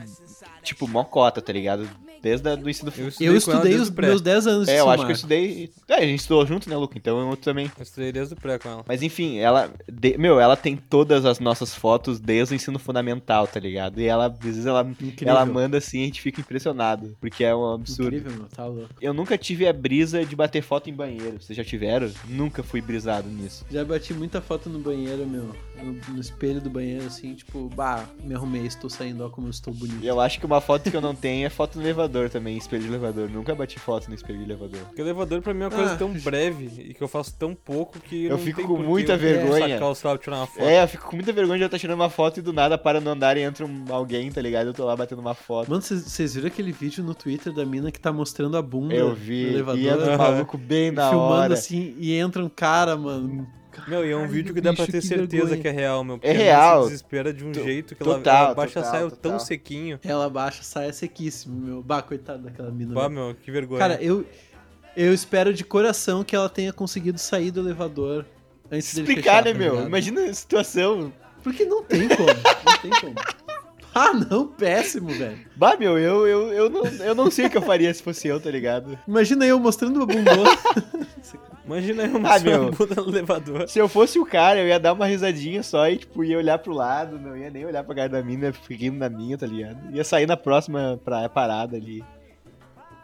tipo, 0.68 0.86
mocota, 0.88 1.40
tá 1.42 1.52
ligado? 1.52 1.88
Desde 2.20 2.48
o 2.48 2.68
ensino 2.68 2.92
Eu 3.20 3.36
estudei 3.36 3.76
os 3.76 3.90
meus 3.90 4.20
10 4.20 4.46
anos 4.46 4.66
de 4.66 4.72
É, 4.72 4.80
eu 4.80 4.90
acho 4.90 5.04
que 5.04 5.12
eu 5.12 5.14
estudei. 5.14 5.70
É, 5.88 5.94
a 5.94 6.00
gente 6.00 6.20
estudou 6.20 6.44
junto, 6.46 6.68
né, 6.68 6.76
Luca? 6.76 6.98
Então 6.98 7.30
eu 7.30 7.36
também. 7.36 7.70
Eu 7.76 7.82
estudei 7.82 8.10
desde 8.10 8.34
o 8.34 8.36
pré 8.36 8.58
com 8.58 8.68
ela. 8.68 8.84
Mas 8.86 9.02
enfim, 9.02 9.38
ela. 9.38 9.70
de- 9.90 10.18
Meu, 10.18 10.40
ela 10.40 10.56
tem 10.56 10.76
todas 10.76 11.24
as 11.24 11.38
nossas 11.38 11.74
fotos 11.74 12.18
desde 12.18 12.54
o 12.54 12.56
ensino 12.56 12.78
fundamental, 12.78 13.46
tá 13.46 13.60
ligado? 13.60 14.00
E 14.00 14.06
ela, 14.06 14.26
às 14.26 14.38
vezes, 14.38 14.66
ela, 14.66 14.82
Incrível. 15.00 15.28
ela 15.28 15.46
manda 15.46 15.78
assim 15.78 16.00
e 16.00 16.02
a 16.02 16.06
gente 16.06 16.20
fica 16.20 16.40
impressionado. 16.40 17.16
Porque 17.20 17.44
é 17.44 17.54
um 17.54 17.74
absurdo. 17.74 18.16
Incrível, 18.16 18.32
meu. 18.36 18.46
Tá 18.48 18.66
louco. 18.66 18.88
Eu 19.00 19.14
nunca 19.14 19.38
tive 19.38 19.68
a 19.68 19.72
brisa 19.72 20.24
de 20.24 20.34
bater 20.34 20.62
foto 20.62 20.90
em 20.90 20.94
banheiro. 20.94 21.40
Vocês 21.40 21.56
já 21.56 21.64
tiveram? 21.64 22.10
Nunca 22.28 22.62
fui 22.64 22.80
brisado 22.80 23.28
nisso. 23.28 23.64
Já 23.70 23.84
bati 23.84 24.12
muita 24.12 24.40
foto 24.40 24.68
no 24.68 24.80
banheiro, 24.80 25.24
meu. 25.26 25.54
No, 25.82 26.14
no 26.14 26.20
espelho 26.20 26.60
do 26.60 26.68
banheiro, 26.70 27.06
assim, 27.06 27.34
tipo, 27.34 27.68
bah, 27.74 28.04
me 28.22 28.34
arrumei, 28.34 28.66
estou 28.66 28.88
saindo, 28.90 29.24
ó 29.24 29.28
como 29.28 29.46
eu 29.46 29.50
estou 29.50 29.72
bonito. 29.72 30.02
E 30.02 30.06
eu 30.06 30.20
acho 30.20 30.38
que 30.40 30.46
uma 30.46 30.60
foto 30.60 30.90
que 30.90 30.96
eu 30.96 31.00
não 31.00 31.14
tenho 31.14 31.46
é 31.46 31.50
foto 31.50 31.76
no 31.78 31.84
elevador 31.84 32.28
também, 32.30 32.56
espelho 32.56 32.82
de 32.82 32.88
elevador. 32.88 33.28
Nunca 33.30 33.54
bati 33.54 33.78
foto 33.78 34.08
no 34.08 34.14
espelho 34.14 34.38
de 34.38 34.44
elevador. 34.44 34.80
Porque 34.86 35.00
elevador 35.00 35.40
pra 35.42 35.54
mim 35.54 35.62
é 35.62 35.66
uma 35.66 35.70
coisa 35.76 35.92
Ah. 35.94 35.96
tão 35.96 36.12
breve 36.12 36.70
e 36.90 36.94
que 36.94 37.02
eu 37.02 37.08
faço 37.08 37.34
tão 37.38 37.54
pouco 37.54 37.98
que. 38.00 38.24
Eu 38.24 38.30
não 38.32 38.38
fico 38.38 38.58
tem 38.58 38.66
com 38.66 38.78
muita 38.78 39.12
eu 39.12 39.18
vergonha. 39.18 39.78
Sacar 39.78 40.14
o 40.14 40.18
tirar 40.18 40.36
uma 40.38 40.46
foto. 40.46 40.62
É, 40.64 40.82
eu 40.82 40.88
fico 40.88 41.06
com 41.08 41.16
muita 41.16 41.32
vergonha 41.32 41.58
de 41.58 41.64
eu 41.64 41.66
estar 41.66 41.78
tirando 41.78 41.96
uma 42.00 42.10
foto 42.10 42.38
e 42.38 42.42
do 42.42 42.52
nada 42.52 42.76
para 42.76 43.00
no 43.00 43.10
andar 43.10 43.36
e 43.36 43.42
entra 43.42 43.64
um- 43.64 43.84
alguém, 43.90 44.30
tá 44.30 44.40
ligado? 44.42 44.68
Eu 44.68 44.74
tô 44.74 44.84
lá 44.84 44.96
batendo 44.96 45.20
uma 45.20 45.34
foto. 45.34 45.70
Mano, 45.70 45.80
vocês 45.82 46.34
viram 46.34 46.48
aquele 46.48 46.72
vídeo 46.72 47.02
no 47.04 47.14
Twitter 47.14 47.52
da 47.52 47.64
mina 47.64 47.90
que 47.90 48.00
tá 48.00 48.12
mostrando 48.12 48.56
a 48.56 48.62
bunda 48.62 48.94
Eu 48.94 49.10
no 49.10 49.14
vi. 49.14 49.44
elevador? 49.46 49.80
E 49.80 49.88
entra 49.88 50.14
um 50.14 50.18
maluco 50.18 50.58
bem 50.58 50.90
na 50.92 51.08
filmando 51.10 51.32
hora. 51.34 51.54
assim, 51.54 51.94
e 51.98 52.12
entra 52.14 52.44
um 52.44 52.48
cara, 52.48 52.96
mano. 52.96 53.46
Meu, 53.86 54.04
e 54.04 54.10
é 54.10 54.14
um 54.14 54.18
Caralho, 54.20 54.32
vídeo 54.32 54.54
que 54.54 54.60
dá 54.60 54.72
pra 54.72 54.86
ter 54.86 54.92
que 54.92 55.02
certeza 55.02 55.44
vergonha. 55.46 55.62
que 55.62 55.68
é 55.68 55.70
real, 55.70 56.02
meu. 56.04 56.18
É 56.22 56.30
a 56.30 56.34
real. 56.34 56.82
se 56.84 56.88
desespera 56.90 57.32
de 57.32 57.44
um 57.44 57.52
To- 57.52 57.62
jeito 57.62 57.94
que 57.94 58.02
ela, 58.02 58.14
total, 58.16 58.44
ela 58.46 58.54
baixa 58.54 58.74
total, 58.74 58.88
a 58.88 58.92
saia 58.92 59.04
total. 59.10 59.18
tão 59.18 59.38
sequinho. 59.38 60.00
Ela 60.04 60.28
baixa, 60.30 60.62
sai 60.62 60.92
sequíssimo, 60.92 61.58
meu. 61.60 61.82
Bah, 61.82 62.02
coitado 62.02 62.42
daquela 62.44 62.70
mina. 62.70 62.94
Bah, 62.94 63.08
meu. 63.08 63.34
que 63.34 63.50
vergonha. 63.50 63.78
Cara, 63.78 64.02
eu, 64.02 64.24
eu 64.96 65.12
espero 65.14 65.52
de 65.54 65.64
coração 65.64 66.24
que 66.24 66.34
ela 66.34 66.48
tenha 66.48 66.72
conseguido 66.72 67.18
sair 67.18 67.50
do 67.50 67.60
elevador 67.60 68.24
antes 68.70 68.94
dele 68.94 69.08
Explicar, 69.08 69.42
fechar, 69.42 69.44
né, 69.44 69.52
tá 69.52 69.58
meu? 69.58 69.86
Imagina 69.86 70.24
a 70.24 70.34
situação. 70.34 71.12
Porque 71.42 71.64
não 71.64 71.82
tem 71.84 72.08
como, 72.08 72.26
não 72.28 72.78
tem 72.82 72.90
como. 73.00 73.14
Ah, 74.08 74.12
não, 74.14 74.46
péssimo, 74.46 75.08
velho. 75.08 75.38
Bah, 75.56 75.76
meu, 75.76 75.98
eu, 75.98 76.26
eu, 76.26 76.52
eu, 76.52 76.70
não, 76.70 76.84
eu 76.84 77.14
não 77.14 77.30
sei 77.30 77.46
o 77.46 77.50
que 77.50 77.56
eu 77.56 77.62
faria 77.62 77.92
se 77.92 78.02
fosse 78.02 78.28
eu, 78.28 78.38
tá 78.40 78.50
ligado? 78.50 78.96
Imagina 79.08 79.44
eu 79.44 79.58
mostrando 79.58 79.96
uma 79.96 80.06
bundona. 80.06 80.48
Imagina 81.66 82.04
eu 82.04 82.16
Ah, 82.16 82.20
mostrando 82.20 82.44
meu. 82.44 82.68
a 82.68 82.70
bunda 82.70 82.94
no 83.02 83.08
elevador. 83.10 83.68
Se 83.68 83.78
eu 83.78 83.88
fosse 83.88 84.18
o 84.18 84.24
cara, 84.24 84.60
eu 84.60 84.68
ia 84.68 84.78
dar 84.80 84.92
uma 84.94 85.04
risadinha 85.06 85.62
só 85.62 85.88
e, 85.88 85.98
tipo, 85.98 86.24
ia 86.24 86.38
olhar 86.38 86.58
pro 86.58 86.72
lado, 86.72 87.18
não 87.18 87.36
ia 87.36 87.50
nem 87.50 87.66
olhar 87.66 87.84
pra 87.84 87.94
cara 87.94 88.08
da 88.08 88.22
mina, 88.22 88.52
rindo 88.70 88.96
na 88.98 89.08
minha, 89.10 89.36
tá 89.36 89.46
ligado? 89.46 89.94
Ia 89.94 90.04
sair 90.04 90.26
na 90.26 90.36
próxima 90.36 90.98
pra, 91.04 91.28
parada 91.28 91.76
ali. 91.76 92.02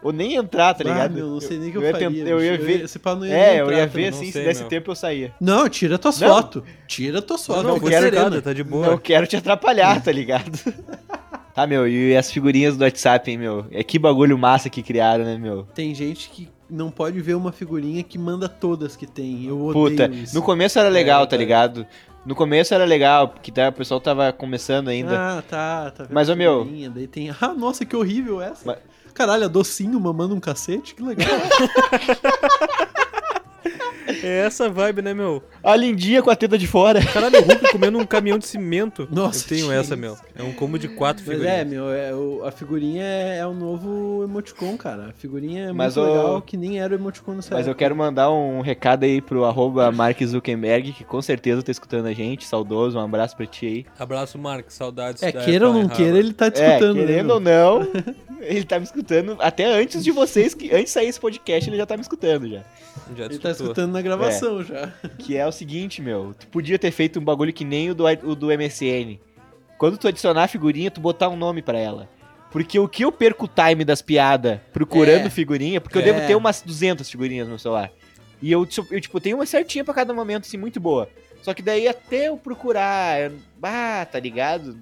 Ou 0.05 0.13
nem 0.13 0.35
entrar, 0.35 0.75
tá 0.75 0.83
Ah, 0.85 0.87
ligado? 0.87 1.13
meu, 1.15 1.27
não 1.27 1.41
sei 1.41 1.57
nem 1.57 1.69
o 1.69 1.71
que 1.71 1.77
eu, 1.79 1.81
ia 1.81 1.91
faria. 1.91 2.09
tent- 2.11 2.27
eu 2.27 2.43
ia 2.43 2.57
ver. 2.59 2.83
esse 2.83 2.99
pau 2.99 3.15
não 3.15 3.25
ia 3.25 3.33
É, 3.33 3.47
nem 3.49 3.57
eu 3.57 3.65
entrar 3.65 3.77
ia 3.79 3.87
ver 3.87 4.01
não 4.11 4.17
assim, 4.19 4.31
sei, 4.31 4.41
se 4.43 4.47
desse 4.47 4.59
meu. 4.61 4.69
tempo 4.69 4.91
eu 4.91 4.95
saía. 4.95 5.33
Não, 5.41 5.67
tira 5.67 5.97
tuas 5.97 6.19
Não. 6.21 6.27
fotos. 6.29 6.61
Tira 6.87 7.21
tuas 7.23 7.43
fotos. 7.43 7.63
não, 7.63 7.79
foi 7.79 7.89
quero. 7.89 8.15
Nada, 8.15 8.39
tá 8.39 8.53
de 8.53 8.63
boa. 8.63 8.85
Não 8.85 8.97
quero 8.99 9.25
te 9.25 9.35
atrapalhar, 9.35 10.03
tá 10.03 10.11
ligado? 10.11 10.51
tá, 11.55 11.65
meu, 11.65 11.87
e 11.87 12.15
as 12.15 12.31
figurinhas 12.31 12.77
do 12.77 12.83
WhatsApp, 12.83 13.31
hein, 13.31 13.37
meu? 13.39 13.65
É 13.71 13.83
que 13.83 13.97
bagulho 13.97 14.37
massa 14.37 14.69
que 14.69 14.83
criaram, 14.83 15.25
né, 15.25 15.37
meu? 15.37 15.63
Tem 15.73 15.93
gente 15.95 16.29
que 16.29 16.47
não 16.69 16.91
pode 16.91 17.19
ver 17.21 17.33
uma 17.35 17.51
figurinha 17.51 18.03
que 18.03 18.17
manda 18.19 18.47
todas 18.47 18.95
que 18.95 19.07
tem. 19.07 19.45
Eu 19.45 19.59
odeio 19.65 19.89
Puta, 19.89 20.05
isso. 20.13 20.35
no 20.35 20.41
começo 20.43 20.77
era 20.77 20.89
legal, 20.89 21.23
É, 21.23 21.25
tá 21.25 21.31
tá. 21.31 21.37
ligado? 21.37 21.85
No 22.25 22.33
começo 22.35 22.73
era 22.73 22.85
legal, 22.85 23.27
porque 23.29 23.51
tá, 23.51 23.69
o 23.69 23.71
pessoal 23.73 23.99
tava 23.99 24.31
começando 24.33 24.87
ainda. 24.87 25.15
Ah, 25.15 25.43
tá, 25.47 25.91
tá 25.91 26.03
vendo 26.03 26.13
Mas, 26.13 26.27
ô, 26.29 26.35
meu- 26.35 26.63
figurinha, 26.63 26.89
Daí 26.89 27.07
tem. 27.07 27.29
Ah, 27.41 27.53
nossa, 27.53 27.85
que 27.85 27.95
horrível 27.95 28.41
essa. 28.41 28.61
Mas- 28.65 28.77
Caralho, 29.15 29.45
a 29.45 29.47
docinho 29.47 29.99
mamando 29.99 30.35
um 30.35 30.39
cacete, 30.39 30.93
que 30.93 31.01
legal. 31.01 31.25
É 34.23 34.45
essa 34.45 34.69
vibe, 34.69 35.01
né, 35.03 35.13
meu? 35.13 35.43
A 35.63 35.75
lindinha 35.75 36.21
com 36.21 36.29
a 36.31 36.35
teta 36.35 36.57
de 36.57 36.65
fora. 36.65 37.03
Caralho, 37.05 37.39
o 37.39 37.43
Hulk 37.43 37.71
comendo 37.71 37.97
um 37.99 38.05
caminhão 38.05 38.39
de 38.39 38.47
cimento. 38.47 39.07
Nossa, 39.11 39.43
Eu 39.45 39.49
tenho 39.49 39.71
essa, 39.71 39.95
meu. 39.95 40.17
É 40.37 40.43
um 40.43 40.51
combo 40.51 40.77
de 40.77 40.89
quatro 40.89 41.23
Mas 41.25 41.33
figurinhas. 41.35 41.61
é, 41.61 41.63
meu, 41.65 41.89
é, 41.89 42.13
o- 42.13 42.43
a 42.45 42.51
figurinha 42.51 43.03
é, 43.03 43.37
é 43.37 43.47
o 43.47 43.53
novo 43.53 44.21
emoticon, 44.23 44.75
cara. 44.75 45.07
A 45.07 45.13
figurinha 45.13 45.69
é 45.69 45.71
Mas, 45.71 45.95
muito 45.95 46.09
ô- 46.09 46.13
legal, 46.13 46.41
que 46.41 46.57
nem 46.57 46.79
era 46.79 46.93
o 46.93 46.97
emoticon 46.97 47.35
nessa 47.35 47.55
Mas 47.55 47.65
eu 47.67 47.71
época. 47.71 47.79
quero 47.85 47.95
mandar 47.95 48.29
um 48.31 48.59
recado 48.59 49.05
aí 49.05 49.21
pro 49.21 49.45
arroba 49.45 49.89
Mark 49.93 50.21
Zuckerberg, 50.21 50.91
que 50.91 51.05
com 51.05 51.21
certeza 51.21 51.63
tá 51.63 51.71
escutando 51.71 52.07
a 52.07 52.13
gente. 52.13 52.45
Saudoso, 52.45 52.97
um 52.97 53.01
abraço 53.01 53.35
pra 53.37 53.45
ti 53.45 53.65
aí. 53.65 53.85
Abraço, 53.97 54.37
Marcos. 54.37 54.73
Saudades 54.73 55.23
É, 55.23 55.31
da 55.31 55.41
queira 55.41 55.67
ou 55.69 55.73
não 55.73 55.87
queira, 55.87 56.03
Harvard. 56.11 56.19
ele 56.27 56.33
tá 56.33 56.51
te 56.51 56.61
É, 56.61 56.67
escutando, 56.67 56.95
né, 56.97 57.05
querendo 57.05 57.25
meu? 57.27 57.35
ou 57.35 57.39
não, 57.39 57.87
ele 58.41 58.63
tá 58.65 58.77
me 58.77 58.83
escutando 58.85 59.37
até 59.39 59.65
antes 59.65 60.03
de 60.03 60.11
vocês, 60.11 60.53
que 60.53 60.65
antes 60.69 60.85
de 60.85 60.89
sair 60.91 61.07
esse 61.07 61.19
podcast, 61.19 61.69
ele 61.69 61.77
já 61.77 61.85
tá 61.85 61.95
me 61.95 62.01
escutando 62.01 62.49
já. 62.49 62.61
Já 63.15 63.25
Ele 63.25 63.39
tá 63.39 63.51
escutando 63.51 63.91
na 63.93 64.01
gravação 64.01 64.61
já. 64.63 64.91
Que 65.17 65.37
é 65.37 65.47
o 65.47 65.51
seguinte, 65.51 66.01
meu, 66.01 66.35
tu 66.37 66.45
podia 66.47 66.77
ter 66.77 66.91
feito 66.91 67.19
um 67.19 67.23
bagulho 67.23 67.53
que 67.53 67.63
nem 67.63 67.89
o 67.91 67.95
do, 67.95 68.03
o 68.23 68.35
do 68.35 68.47
MSN. 68.51 69.17
Quando 69.77 69.97
tu 69.97 70.07
adicionar 70.07 70.43
a 70.43 70.47
figurinha, 70.47 70.89
tu 70.91 71.01
botar 71.01 71.29
um 71.29 71.35
nome 71.35 71.61
pra 71.61 71.77
ela. 71.77 72.07
Porque 72.51 72.79
o 72.79 72.87
que 72.87 73.03
eu 73.03 73.11
perco 73.11 73.45
o 73.45 73.49
time 73.49 73.83
das 73.83 74.01
piadas 74.01 74.59
procurando 74.71 75.27
É. 75.27 75.29
figurinha, 75.29 75.81
porque 75.81 75.97
eu 75.97 76.01
É. 76.01 76.05
devo 76.05 76.25
ter 76.25 76.35
umas 76.35 76.61
200 76.61 77.09
figurinhas 77.09 77.47
no 77.47 77.59
celular. 77.59 77.91
E 78.41 78.51
eu, 78.51 78.65
tipo, 78.65 78.93
eu, 78.93 79.01
tipo, 79.01 79.19
tenho 79.19 79.37
uma 79.37 79.45
certinha 79.45 79.83
pra 79.83 79.93
cada 79.93 80.13
momento, 80.13 80.45
assim, 80.45 80.57
muito 80.57 80.79
boa. 80.79 81.09
Só 81.41 81.53
que 81.53 81.61
daí 81.61 81.87
até 81.87 82.29
eu 82.29 82.37
procurar, 82.37 83.19
eu- 83.21 83.37
ah, 83.61 84.07
tá 84.09 84.19
ligado? 84.19 84.77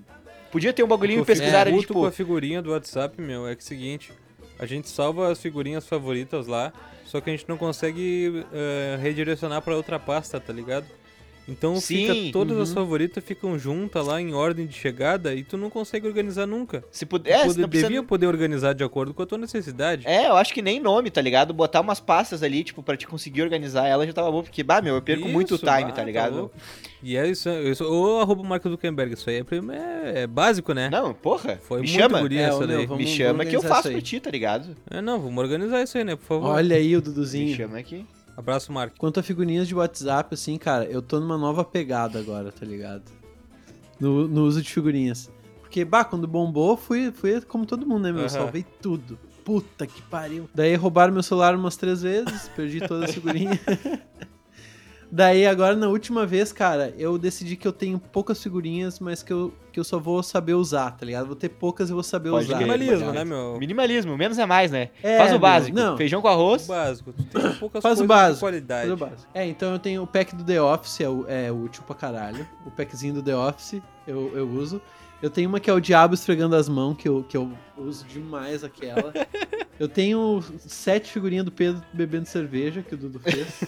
Podia 0.52 0.72
ter 0.72 0.84
um 0.84 0.88
bagulhinho 0.88 1.22
O 1.22 1.26
que 1.26 1.32
eu 1.32 1.36
pesquisar 1.36 1.62
ali, 1.68 1.72
puto 1.78 1.94
com 1.94 2.02
a 2.06 2.12
tipo, 2.12 2.16
figurinha 2.16 2.62
do 2.62 2.72
WhatsApp, 2.72 3.20
meu, 3.20 3.48
é 3.48 3.56
que 3.56 3.62
é 3.62 3.66
o 3.66 3.68
seguinte, 3.68 4.12
a 4.60 4.66
gente 4.68 4.88
salva 4.88 5.32
as 5.32 5.42
figurinhas 5.42 5.88
favoritas 5.88 6.46
lá, 6.46 6.72
só 7.06 7.20
que 7.20 7.30
a 7.30 7.34
gente 7.34 7.50
não 7.50 7.58
consegue 7.58 8.46
eh, 8.54 8.98
redirecionar 9.02 9.62
pra 9.64 9.76
outra 9.76 9.98
pasta, 10.00 10.40
tá 10.40 10.54
ligado? 10.54 10.86
Então 11.48 11.76
Sim, 11.76 12.08
fica 12.08 12.32
todas 12.32 12.58
as 12.58 12.70
uhum. 12.70 12.76
favoritas 12.76 13.22
ficam 13.24 13.60
juntas 13.60 14.08
lá 14.08 14.22
em 14.22 14.34
ordem 14.34 14.66
de 14.66 14.74
chegada 14.74 15.36
e 15.36 15.44
tu 15.44 15.58
não 15.58 15.70
consegue 15.70 16.08
organizar 16.08 16.46
nunca. 16.48 16.84
se 16.90 17.06
puder, 17.06 17.44
Tu 17.46 17.54
se 17.54 17.60
não 17.60 17.68
precisa- 17.68 17.90
devia 17.90 18.02
poder 18.04 18.28
organizar 18.28 18.74
de 18.74 18.84
acordo 18.84 19.14
com 19.14 19.22
a 19.22 19.26
tua 19.26 19.38
necessidade. 19.38 20.08
É, 20.08 20.28
eu 20.30 20.38
acho 20.38 20.54
que 20.54 20.62
nem 20.62 20.80
nome, 20.80 21.12
tá 21.12 21.20
ligado? 21.22 21.54
Botar 21.54 21.82
umas 21.82 22.00
pastas 22.00 22.44
ali, 22.44 22.64
tipo, 22.64 22.82
pra 22.82 22.96
te 22.96 23.06
conseguir 23.06 23.42
organizar 23.42 23.86
ela 23.88 24.06
já 24.08 24.14
tava 24.14 24.32
bom, 24.32 24.42
porque, 24.42 24.64
bah, 24.64 24.82
meu, 24.82 24.96
eu 24.96 25.02
perco 25.02 25.28
muito 25.28 25.56
Isso, 25.56 25.66
time, 25.66 25.86
bah, 25.86 25.92
tá 25.92 26.04
ligado? 26.04 26.36
louco. 26.38 26.56
e 27.04 27.18
é 27.18 27.28
isso, 27.28 27.50
isso 27.50 27.84
ou 27.84 28.22
arroba 28.22 28.42
Marco 28.44 28.70
Zuckerberg, 28.70 29.14
isso 29.14 29.30
aí 29.30 29.36
é, 29.36 29.40
é- 29.40 30.22
é 30.22 30.28
básico, 30.28 30.74
né? 30.74 30.90
Não, 30.90 31.14
porra, 31.14 31.60
Foi 31.62 31.82
me 31.82 31.88
muito 31.88 32.00
chama. 32.02 32.22
guria 32.22 32.40
É, 32.40 32.44
essa 32.46 32.66
daí. 32.66 32.86
vamos- 32.86 33.04
me 33.04 33.10
chama 33.10 33.46
que 33.46 33.54
eu 33.56 33.62
faço 33.62 33.92
pra 33.92 34.02
ti, 34.02 34.20
tá 34.22 34.32
ligado? 34.32 34.76
É, 34.90 35.02
não, 35.02 35.20
vamos 35.20 35.44
organizar 35.44 35.84
isso 35.84 35.98
aí, 35.98 36.06
né, 36.06 36.16
por 36.16 36.24
favor. 36.26 36.52
Olha 36.52 36.78
aí 36.78 36.96
o 36.96 37.00
Me 37.00 37.04
Duduzinho. 37.04 37.54
chama 37.54 37.78
aqui. 37.80 38.06
Abraço, 38.36 38.72
Marco. 38.72 38.98
Quanto 38.98 39.20
a 39.20 39.24
figurinhas 39.24 39.68
de 39.68 39.76
WhatsApp, 39.76 40.34
assim, 40.34 40.58
cara, 40.58 40.86
eu 40.86 41.02
tô 41.02 41.20
numa 41.20 41.38
nova 41.38 41.64
pegada 41.64 42.20
agora, 42.20 42.52
tá 42.52 42.66
ligado? 42.66 43.04
No, 44.00 44.28
no 44.28 44.44
uso 44.44 44.62
de 44.62 44.70
figurinhas. 44.70 45.30
Porque, 45.62 45.86
bah, 45.86 46.04
quando 46.04 46.28
bombou, 46.28 46.76
fui, 46.76 47.12
fui 47.12 47.40
como 47.42 47.66
todo 47.66 47.86
mundo, 47.86 48.04
né, 48.04 48.12
meu? 48.12 48.22
Eu 48.22 48.28
Aham. 48.28 48.30
Salvei 48.30 48.66
tudo. 48.82 49.18
Puta 49.46 49.86
que 49.86 50.02
pariu. 50.04 50.50
Daí 50.54 50.76
roubaram 50.76 51.14
meu 51.14 51.24
celular 51.24 51.56
umas 51.56 51.76
três 51.76 52.02
vezes, 52.02 52.48
perdi 52.56 52.80
toda 52.88 53.06
a 53.06 53.08
figurinha. 53.08 53.60
Daí 55.16 55.46
agora, 55.46 55.76
na 55.76 55.88
última 55.90 56.26
vez, 56.26 56.52
cara, 56.52 56.92
eu 56.98 57.20
decidi 57.20 57.56
que 57.56 57.68
eu 57.68 57.72
tenho 57.72 58.00
poucas 58.00 58.42
figurinhas, 58.42 59.00
mas 59.00 59.22
que 59.22 59.32
eu, 59.32 59.54
que 59.72 59.80
eu 59.80 59.84
só 59.84 60.00
vou 60.00 60.24
saber 60.24 60.56
usar, 60.56 60.90
tá 60.90 61.06
ligado? 61.06 61.28
Vou 61.28 61.36
ter 61.36 61.50
poucas 61.50 61.92
e 61.92 61.94
vou 61.94 62.02
saber 62.02 62.32
Pode 62.32 62.46
usar. 62.46 62.56
Minimalismo, 62.58 63.12
né, 63.12 63.24
meu? 63.24 63.56
Minimalismo, 63.60 64.18
menos 64.18 64.40
é 64.40 64.46
mais, 64.48 64.72
né? 64.72 64.90
É, 65.04 65.18
Faz 65.20 65.30
o 65.30 65.34
meu, 65.34 65.40
básico. 65.40 65.78
não. 65.78 65.96
Feijão 65.98 66.20
com 66.20 66.28
O 66.28 66.32
arroz. 66.32 66.66
básico. 66.66 67.14
Tu 67.14 67.24
tem 67.26 67.54
poucas 67.60 67.84
Faz 67.84 68.02
o 68.02 68.08
básico. 68.08 68.34
de 68.38 68.40
qualidade. 68.40 68.90
Tudo 68.90 69.00
básico. 69.00 69.30
É, 69.36 69.46
então 69.46 69.72
eu 69.74 69.78
tenho 69.78 70.02
o 70.02 70.08
pack 70.08 70.36
do 70.36 70.44
The 70.44 70.60
Office, 70.60 71.02
é, 71.02 71.08
o- 71.08 71.26
é 71.28 71.52
útil 71.52 71.84
pra 71.86 71.96
caralho. 71.96 72.48
O 72.66 72.72
packzinho 72.72 73.14
do 73.14 73.22
The 73.22 73.36
Office 73.36 73.80
eu, 74.08 74.32
eu 74.36 74.50
uso. 74.50 74.82
Eu 75.24 75.30
tenho 75.30 75.48
uma 75.48 75.58
que 75.58 75.70
é 75.70 75.74
o 75.74 75.80
Diabo 75.80 76.14
Esfregando 76.14 76.54
as 76.54 76.68
Mãos, 76.68 76.98
que 76.98 77.08
eu, 77.08 77.24
que 77.24 77.38
eu 77.38 77.50
uso 77.78 78.06
demais 78.06 78.62
aquela. 78.62 79.14
eu 79.80 79.88
tenho 79.88 80.44
sete 80.60 81.10
figurinhas 81.14 81.46
do 81.46 81.52
Pedro 81.52 81.82
bebendo 81.94 82.26
cerveja, 82.26 82.82
que 82.82 82.94
o 82.94 82.98
Dudu 82.98 83.20
fez. 83.22 83.48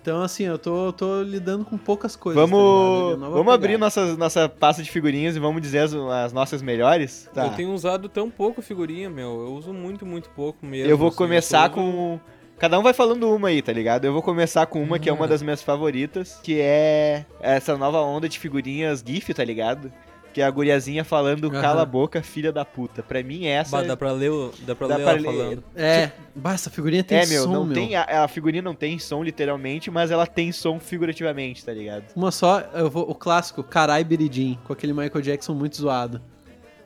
Então, 0.00 0.22
assim, 0.22 0.44
eu 0.44 0.58
tô, 0.58 0.92
tô 0.92 1.22
lidando 1.22 1.64
com 1.64 1.78
poucas 1.78 2.14
coisas. 2.14 2.38
tá? 2.42 2.46
Vamos, 2.46 3.18
nova 3.18 3.36
vamos 3.36 3.54
abrir 3.54 3.78
nossa, 3.78 4.14
nossa 4.18 4.46
pasta 4.50 4.82
de 4.82 4.90
figurinhas 4.90 5.34
e 5.34 5.38
vamos 5.38 5.62
dizer 5.62 5.78
as, 5.78 5.94
as 5.94 6.30
nossas 6.30 6.60
melhores? 6.60 7.30
Tá. 7.32 7.46
Eu 7.46 7.52
tenho 7.52 7.72
usado 7.72 8.06
tão 8.06 8.28
pouco 8.28 8.60
figurinha, 8.60 9.08
meu. 9.08 9.30
Eu 9.46 9.54
uso 9.54 9.72
muito, 9.72 10.04
muito 10.04 10.28
pouco 10.30 10.66
mesmo. 10.66 10.90
Eu 10.90 10.98
vou 10.98 11.08
assim, 11.08 11.16
começar 11.16 11.70
eu 11.74 11.82
uso- 11.82 11.92
com. 11.92 12.20
Cada 12.58 12.78
um 12.78 12.82
vai 12.82 12.92
falando 12.94 13.28
uma 13.34 13.48
aí, 13.48 13.60
tá 13.60 13.72
ligado? 13.72 14.04
Eu 14.04 14.12
vou 14.12 14.22
começar 14.22 14.64
com 14.66 14.82
uma 14.82 14.98
que 14.98 15.08
é 15.08 15.12
Uhum. 15.12 15.18
uma 15.18 15.28
das 15.28 15.42
minhas 15.42 15.62
favoritas, 15.62 16.38
que 16.42 16.60
é 16.60 17.26
essa 17.40 17.76
nova 17.76 18.00
onda 18.00 18.28
de 18.28 18.38
figurinhas 18.38 19.02
GIF, 19.06 19.34
tá 19.34 19.44
ligado? 19.44 19.92
Que 20.32 20.40
é 20.40 20.44
a 20.44 20.50
guriazinha 20.50 21.04
falando 21.04 21.48
Aham. 21.48 21.60
cala 21.60 21.82
a 21.82 21.86
boca, 21.86 22.20
filha 22.22 22.50
da 22.52 22.64
puta. 22.64 23.02
Pra 23.02 23.22
mim, 23.22 23.46
essa. 23.46 23.76
Bah, 23.76 23.82
dá 23.86 23.96
pra 23.96 24.10
ler, 24.12 24.30
o- 24.30 24.52
dá 24.66 24.74
pra 24.74 24.88
Dá 24.88 24.96
ler 24.96 25.02
pra 25.04 25.12
ela 25.12 25.20
ler. 25.20 25.26
falando. 25.26 25.64
É, 25.76 26.10
bah, 26.34 26.54
essa 26.54 26.70
figurinha 26.70 27.04
tem 27.04 27.18
é, 27.18 27.26
meu, 27.26 27.44
som, 27.44 27.52
não 27.52 27.64
meu. 27.64 27.74
tem. 27.74 27.94
A, 27.94 28.24
a 28.24 28.28
figurinha 28.28 28.62
não 28.62 28.74
tem 28.74 28.98
som 28.98 29.22
literalmente, 29.22 29.90
mas 29.92 30.10
ela 30.10 30.26
tem 30.26 30.50
som 30.50 30.80
figurativamente, 30.80 31.64
tá 31.64 31.72
ligado? 31.72 32.04
Uma 32.16 32.32
só, 32.32 32.60
eu 32.74 32.88
vou, 32.90 33.08
o 33.08 33.14
clássico, 33.14 33.62
Carai 33.62 34.02
Biridim, 34.02 34.58
com 34.64 34.72
aquele 34.72 34.92
Michael 34.92 35.20
Jackson 35.22 35.54
muito 35.54 35.76
zoado. 35.76 36.20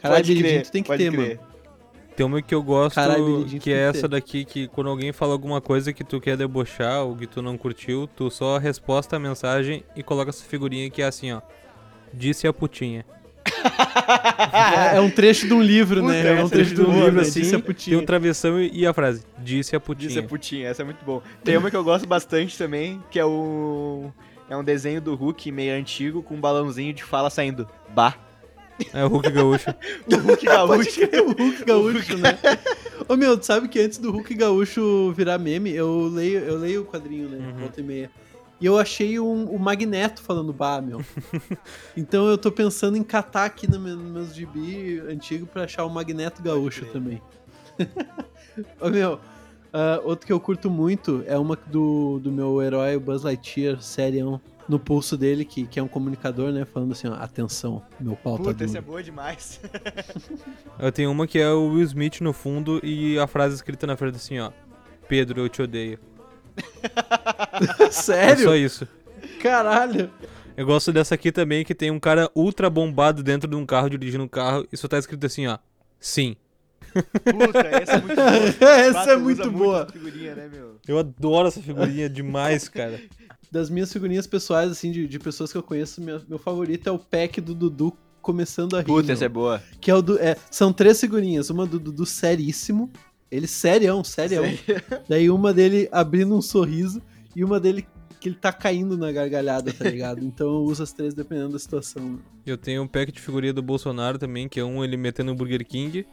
Carai 0.02 0.22
Biridim, 0.22 0.60
tu 0.60 0.70
tem 0.70 0.82
que 0.82 0.88
pode 0.88 1.02
ter, 1.04 1.10
crer. 1.12 1.36
mano. 1.38 1.47
Tem 2.18 2.26
uma 2.26 2.42
que 2.42 2.52
eu 2.52 2.64
gosto, 2.64 2.96
Caralho, 2.96 3.44
que 3.44 3.72
é 3.72 3.92
tem 3.92 4.00
essa 4.00 4.08
daqui, 4.08 4.44
que 4.44 4.66
quando 4.66 4.90
alguém 4.90 5.12
fala 5.12 5.30
alguma 5.30 5.60
coisa 5.60 5.92
que 5.92 6.02
tu 6.02 6.20
quer 6.20 6.36
debochar 6.36 7.04
ou 7.04 7.14
que 7.14 7.28
tu 7.28 7.40
não 7.40 7.56
curtiu, 7.56 8.08
tu 8.08 8.28
só 8.28 8.58
resposta 8.58 9.14
a 9.14 9.20
mensagem 9.20 9.84
e 9.94 10.02
coloca 10.02 10.30
essa 10.30 10.44
figurinha 10.44 10.90
que 10.90 11.00
é 11.00 11.06
assim, 11.06 11.30
ó. 11.30 11.40
Disse 12.12 12.48
a 12.48 12.52
putinha. 12.52 13.06
É, 14.92 14.96
é 14.96 15.00
um 15.00 15.08
trecho 15.08 15.46
de 15.46 15.54
um 15.54 15.62
livro, 15.62 16.00
Puta, 16.00 16.12
né? 16.12 16.40
É 16.40 16.44
um 16.44 16.48
trecho 16.48 16.72
é 16.72 16.74
de 16.74 16.80
um 16.80 16.92
livro, 16.92 17.12
né? 17.12 17.20
assim. 17.22 17.40
Disse 17.42 17.54
a 17.54 17.58
Tem 17.58 17.66
putinha. 17.66 17.98
um 18.00 18.04
travessão 18.04 18.60
e 18.60 18.84
a 18.84 18.92
frase. 18.92 19.22
Disse 19.38 19.76
a 19.76 19.80
putinha. 19.80 20.08
Isso 20.08 20.18
é 20.18 20.22
putinha, 20.22 20.68
essa 20.68 20.82
é 20.82 20.84
muito 20.84 21.04
bom. 21.04 21.22
Tem 21.44 21.56
uma 21.56 21.70
que 21.70 21.76
eu 21.76 21.84
gosto 21.84 22.08
bastante 22.08 22.58
também, 22.58 23.00
que 23.12 23.20
é 23.20 23.24
o. 23.24 24.10
É 24.50 24.56
um 24.56 24.64
desenho 24.64 25.00
do 25.00 25.14
Hulk 25.14 25.52
meio 25.52 25.72
antigo 25.78 26.20
com 26.20 26.34
um 26.34 26.40
balãozinho 26.40 26.92
de 26.92 27.04
fala 27.04 27.30
saindo. 27.30 27.68
Bah. 27.94 28.27
É 28.92 29.04
o 29.04 29.08
Hulk 29.08 29.30
Gaúcho. 29.30 29.74
O 30.06 30.16
Hulk 30.16 30.44
gaúcho. 30.46 31.00
o 31.02 31.32
Hulk 31.32 31.64
gaúcho, 31.64 32.16
né? 32.18 32.38
Ô 33.08 33.16
meu, 33.16 33.36
tu 33.36 33.44
sabe 33.44 33.68
que 33.68 33.80
antes 33.80 33.98
do 33.98 34.10
Hulk 34.10 34.34
gaúcho 34.34 35.12
virar 35.12 35.38
meme, 35.38 35.74
eu 35.74 36.08
leio, 36.08 36.40
eu 36.40 36.58
leio 36.58 36.82
o 36.82 36.84
quadrinho, 36.84 37.28
né? 37.28 37.38
Uhum. 37.38 37.60
Volta 37.60 37.80
e 37.80 37.84
meia. 37.84 38.10
E 38.60 38.66
eu 38.66 38.78
achei 38.78 39.20
um, 39.20 39.44
o 39.44 39.58
Magneto 39.58 40.20
falando 40.22 40.52
bah, 40.52 40.80
meu. 40.80 41.00
então 41.96 42.26
eu 42.26 42.36
tô 42.36 42.50
pensando 42.50 42.96
em 42.96 43.02
catar 43.02 43.44
aqui 43.44 43.70
no 43.70 43.78
meu, 43.78 43.96
nos 43.96 44.12
meus 44.12 44.34
gibi 44.34 45.00
antigo 45.08 45.46
pra 45.46 45.64
achar 45.64 45.84
o 45.84 45.90
Magneto 45.90 46.42
gaúcho 46.42 46.84
também. 46.86 47.22
Ô 48.80 48.88
meu, 48.88 49.20
ah, 49.72 50.00
outro 50.04 50.26
que 50.26 50.32
eu 50.32 50.40
curto 50.40 50.70
muito 50.70 51.22
é 51.26 51.38
uma 51.38 51.56
do, 51.66 52.18
do 52.18 52.32
meu 52.32 52.60
herói, 52.62 52.96
o 52.96 53.00
Buzz 53.00 53.22
Lightyear, 53.22 53.80
serião, 53.82 54.40
no 54.68 54.78
pulso 54.78 55.16
dele, 55.16 55.44
que, 55.44 55.66
que 55.66 55.78
é 55.80 55.82
um 55.82 55.88
comunicador, 55.88 56.52
né? 56.52 56.64
Falando 56.64 56.92
assim, 56.92 57.08
ó, 57.08 57.14
atenção, 57.14 57.82
meu 57.98 58.14
pau 58.16 58.36
tá 58.36 58.44
Puta, 58.44 58.54
duro. 58.54 58.64
essa 58.64 58.78
é 58.78 58.80
boa 58.80 59.02
demais. 59.02 59.60
Eu 60.78 60.92
tenho 60.92 61.10
uma 61.10 61.26
que 61.26 61.38
é 61.38 61.50
o 61.50 61.68
Will 61.70 61.84
Smith 61.84 62.20
no 62.20 62.32
fundo 62.32 62.80
e 62.84 63.18
a 63.18 63.26
frase 63.26 63.54
escrita 63.54 63.86
na 63.86 63.96
frente 63.96 64.16
assim, 64.16 64.38
ó. 64.38 64.50
Pedro, 65.08 65.40
eu 65.40 65.48
te 65.48 65.62
odeio. 65.62 65.98
É 67.80 67.90
só 67.90 68.02
Sério? 68.02 68.54
isso. 68.54 68.86
Caralho. 69.40 70.10
Eu 70.56 70.66
gosto 70.66 70.92
dessa 70.92 71.14
aqui 71.14 71.32
também, 71.32 71.64
que 71.64 71.74
tem 71.74 71.90
um 71.90 71.98
cara 71.98 72.30
ultra 72.34 72.68
bombado 72.68 73.22
dentro 73.22 73.48
de 73.48 73.56
um 73.56 73.64
carro, 73.64 73.88
dirigindo 73.90 74.24
um 74.24 74.28
carro, 74.28 74.66
e 74.72 74.76
só 74.76 74.86
tá 74.86 74.98
escrito 74.98 75.24
assim, 75.24 75.46
ó. 75.46 75.58
Sim. 75.98 76.36
Puta, 76.92 77.58
essa 77.60 77.92
é 77.92 78.00
muito 78.00 78.16
boa. 78.16 78.30
Essa 78.78 78.92
Bato 78.92 79.10
é 79.10 79.16
muito 79.16 79.50
boa. 79.50 79.82
essa 79.82 79.92
figurinha, 79.92 80.34
né, 80.34 80.48
meu? 80.52 80.76
Eu 80.86 80.98
adoro 80.98 81.48
essa 81.48 81.60
figurinha 81.60 82.08
demais, 82.08 82.68
cara. 82.68 83.00
Das 83.50 83.70
minhas 83.70 83.92
figurinhas 83.92 84.26
pessoais, 84.26 84.70
assim, 84.70 84.90
de, 84.90 85.06
de 85.06 85.18
pessoas 85.18 85.50
que 85.50 85.58
eu 85.58 85.62
conheço, 85.62 86.00
meu, 86.00 86.20
meu 86.28 86.38
favorito 86.38 86.88
é 86.88 86.92
o 86.92 86.98
pack 86.98 87.40
do 87.40 87.54
Dudu 87.54 87.96
começando 88.20 88.76
a 88.76 88.80
rir. 88.80 88.86
Puta, 88.86 89.12
essa 89.12 89.24
é 89.24 89.28
boa. 89.28 89.62
Que 89.80 89.90
é 89.90 89.94
o 89.94 90.02
do, 90.02 90.18
é, 90.18 90.36
são 90.50 90.72
três 90.72 91.00
figurinhas. 91.00 91.48
Uma 91.48 91.66
do 91.66 91.78
Dudu 91.78 92.04
seríssimo. 92.04 92.90
Ele 93.30 93.46
serião, 93.46 94.04
serião. 94.04 94.44
Daí 95.08 95.30
uma 95.30 95.52
dele 95.52 95.88
abrindo 95.90 96.36
um 96.36 96.42
sorriso 96.42 97.00
e 97.34 97.44
uma 97.44 97.58
dele 97.58 97.86
que 98.20 98.28
ele 98.28 98.36
tá 98.36 98.52
caindo 98.52 98.96
na 98.98 99.12
gargalhada, 99.12 99.72
tá 99.72 99.88
ligado? 99.88 100.24
Então 100.28 100.46
eu 100.46 100.62
uso 100.62 100.82
as 100.82 100.92
três 100.92 101.14
dependendo 101.14 101.52
da 101.52 101.58
situação. 101.58 102.18
Eu 102.44 102.58
tenho 102.58 102.82
um 102.82 102.86
pack 102.86 103.12
de 103.12 103.20
figurinha 103.20 103.52
do 103.52 103.62
Bolsonaro 103.62 104.18
também, 104.18 104.48
que 104.48 104.58
é 104.58 104.64
um 104.64 104.84
ele 104.84 104.96
metendo 104.96 105.32
um 105.32 105.34
Burger 105.34 105.64
King, 105.66 106.06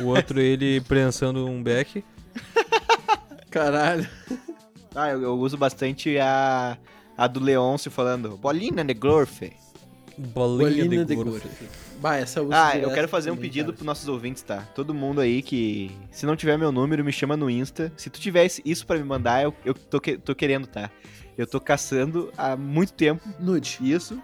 o 0.00 0.06
outro 0.06 0.40
ele 0.40 0.80
prensando 0.82 1.46
um 1.46 1.62
beck. 1.62 2.04
Caralho. 3.50 4.08
Ah, 4.94 5.10
eu, 5.10 5.22
eu 5.22 5.34
uso 5.38 5.56
bastante 5.56 6.16
a, 6.18 6.76
a 7.16 7.26
do 7.26 7.40
Leôncio 7.40 7.90
falando 7.90 8.36
Bolina 8.36 8.84
de 8.84 8.94
Glorfe. 8.94 9.52
Bolinha, 10.16 10.84
Bolina 10.84 11.04
de 11.04 11.16
de 11.16 11.16
gordo. 11.16 11.42
Bah, 12.00 12.16
essa 12.16 12.38
eu 12.38 12.44
uso 12.44 12.52
Ah, 12.54 12.76
eu 12.78 12.92
quero 12.92 13.08
fazer 13.08 13.30
um 13.30 13.34
também, 13.34 13.50
pedido 13.50 13.66
cara. 13.66 13.74
pros 13.76 13.86
nossos 13.86 14.06
ouvintes, 14.08 14.42
tá? 14.42 14.58
Todo 14.74 14.94
mundo 14.94 15.20
aí 15.20 15.42
que, 15.42 15.90
se 16.12 16.24
não 16.24 16.36
tiver 16.36 16.56
meu 16.56 16.70
número, 16.70 17.04
me 17.04 17.12
chama 17.12 17.36
no 17.36 17.50
Insta. 17.50 17.92
Se 17.96 18.08
tu 18.08 18.20
tivesse 18.20 18.62
isso 18.64 18.86
pra 18.86 18.96
me 18.96 19.02
mandar, 19.04 19.42
eu, 19.42 19.52
eu 19.64 19.74
tô, 19.74 20.00
que- 20.00 20.16
tô 20.16 20.32
querendo, 20.34 20.66
tá? 20.68 20.88
Eu 21.36 21.46
tô 21.48 21.58
caçando 21.60 22.32
há 22.38 22.56
muito 22.56 22.92
tempo 22.92 23.20
Nude. 23.40 23.78
isso, 23.80 24.22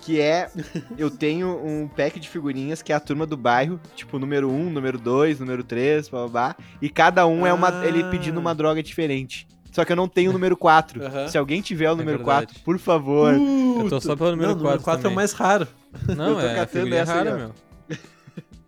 que 0.00 0.18
é, 0.22 0.50
eu 0.96 1.10
tenho 1.10 1.60
um 1.62 1.86
pack 1.86 2.18
de 2.18 2.26
figurinhas 2.26 2.80
que 2.80 2.90
é 2.90 2.96
a 2.96 3.00
turma 3.00 3.26
do 3.26 3.36
bairro, 3.36 3.78
tipo 3.94 4.18
número 4.18 4.50
1, 4.50 4.70
número 4.70 4.98
2, 4.98 5.38
número 5.40 5.62
3, 5.62 6.08
babá, 6.08 6.56
e 6.80 6.88
cada 6.88 7.26
um 7.26 7.46
é 7.46 7.52
uma, 7.52 7.68
Ah. 7.82 7.86
ele 7.86 8.04
pedindo 8.04 8.40
uma 8.40 8.54
droga 8.54 8.82
diferente. 8.82 9.46
Só 9.72 9.84
que 9.84 9.92
eu 9.92 9.96
não 9.96 10.08
tenho 10.08 10.30
o 10.30 10.32
número 10.32 10.56
4. 10.56 11.02
Aham. 11.04 11.28
Se 11.28 11.38
alguém 11.38 11.60
tiver 11.62 11.90
o 11.90 11.96
número 11.96 12.18
verdade. 12.18 12.46
4, 12.46 12.64
por 12.64 12.78
favor. 12.78 13.34
Eu 13.34 13.88
tô 13.88 14.00
só 14.00 14.16
pelo 14.16 14.30
número 14.32 14.48
Não, 14.50 14.56
o 14.56 14.58
número 14.58 14.82
4 14.82 14.84
4 14.84 14.98
é 14.98 15.00
o 15.00 15.02
também. 15.02 15.16
mais 15.16 15.32
raro. 15.32 15.68
Não, 16.16 16.40
Eu 16.40 16.66
tô 16.66 16.78
é 16.94 17.02
rara, 17.02 17.34
ó. 17.34 17.36
meu. 17.36 17.54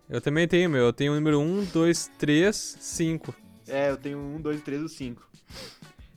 Eu 0.09 0.21
também 0.21 0.47
tenho, 0.47 0.69
meu. 0.69 0.83
Eu 0.85 0.93
tenho 0.93 1.11
o 1.11 1.15
número 1.15 1.39
1, 1.39 1.65
2, 1.73 2.11
3, 2.19 2.77
5. 2.79 3.33
É, 3.67 3.89
eu 3.89 3.97
tenho 3.97 4.19
um, 4.19 4.41
dois, 4.41 4.61
três 4.61 4.81
ou 4.81 4.89
cinco. 4.89 5.25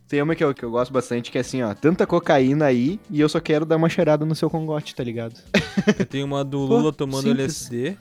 Tem 0.09 0.23
uma 0.23 0.35
que 0.35 0.45
eu, 0.45 0.55
que 0.55 0.65
eu 0.65 0.71
gosto 0.71 0.93
bastante, 0.93 1.33
que 1.33 1.39
é 1.39 1.41
assim, 1.41 1.63
ó, 1.63 1.75
tanta 1.75 2.07
cocaína 2.07 2.67
aí 2.67 3.01
e 3.11 3.21
eu 3.21 3.29
só 3.29 3.41
quero 3.41 3.65
dar 3.65 3.77
uma 3.77 3.89
cheirada 3.89 4.25
no 4.25 4.35
seu 4.37 4.49
congote, 4.49 4.95
tá 4.95 5.03
ligado? 5.03 5.35
Eu 5.99 6.07
tenho 6.07 6.27
uma 6.27 6.45
do 6.45 6.59
Pô, 6.67 6.77
Lula 6.77 6.93
tomando 6.93 7.25
simples. 7.29 7.71
LSD. 7.71 7.97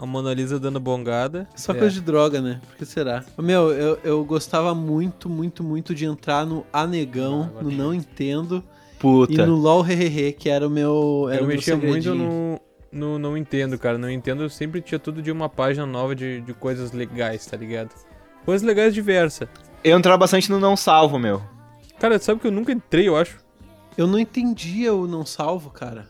A 0.00 0.06
Mona 0.06 0.32
Lisa 0.32 0.60
dando 0.60 0.78
bongada. 0.78 1.48
Só 1.56 1.72
É. 1.72 1.74
coisa 1.76 1.92
de 1.92 2.00
droga, 2.00 2.40
né? 2.40 2.60
Por 2.68 2.76
que 2.76 2.86
será? 2.86 3.24
Meu, 3.36 3.72
eu, 3.72 3.98
eu 4.04 4.24
gostava 4.24 4.72
muito, 4.74 5.28
muito, 5.28 5.64
muito 5.64 5.94
de 5.94 6.04
entrar 6.04 6.46
no 6.46 6.64
Anegão, 6.72 7.50
Ah, 7.58 7.62
no 7.62 7.70
Não 7.70 7.92
Entendo 7.92 8.62
Puta. 8.98 9.32
e 9.32 9.36
no 9.38 9.56
LOL 9.56 9.84
Hehehe, 9.84 10.32
que 10.32 10.48
era 10.48 10.66
o 10.66 10.70
meu. 10.70 11.26
Era 11.28 11.40
eu 11.40 11.44
o 11.44 11.46
meu 11.48 11.56
mexia 11.56 11.76
muito 11.76 12.14
no, 12.14 12.60
no 12.92 13.18
Não 13.18 13.36
Entendo, 13.36 13.76
cara. 13.76 13.98
Não 13.98 14.08
Entendo 14.08 14.44
eu 14.44 14.48
sempre 14.48 14.80
tinha 14.80 14.98
tudo 15.00 15.20
de 15.20 15.32
uma 15.32 15.48
página 15.48 15.84
nova 15.84 16.14
de, 16.14 16.40
de 16.42 16.54
coisas 16.54 16.92
legais, 16.92 17.44
tá 17.44 17.56
ligado? 17.56 17.90
Coisas 18.44 18.64
legais 18.66 18.94
diversas. 18.94 19.48
Eu 19.82 19.98
entrava 19.98 20.16
bastante 20.18 20.50
no 20.50 20.60
não 20.60 20.76
salvo, 20.76 21.18
meu. 21.18 21.42
Cara, 21.98 22.18
sabe 22.20 22.40
que 22.40 22.46
eu 22.46 22.52
nunca 22.52 22.70
entrei, 22.72 23.08
eu 23.08 23.16
acho. 23.16 23.38
Eu 23.96 24.06
não 24.06 24.16
entendia 24.18 24.94
o 24.94 25.08
Não 25.08 25.26
Salvo, 25.26 25.70
cara. 25.70 26.08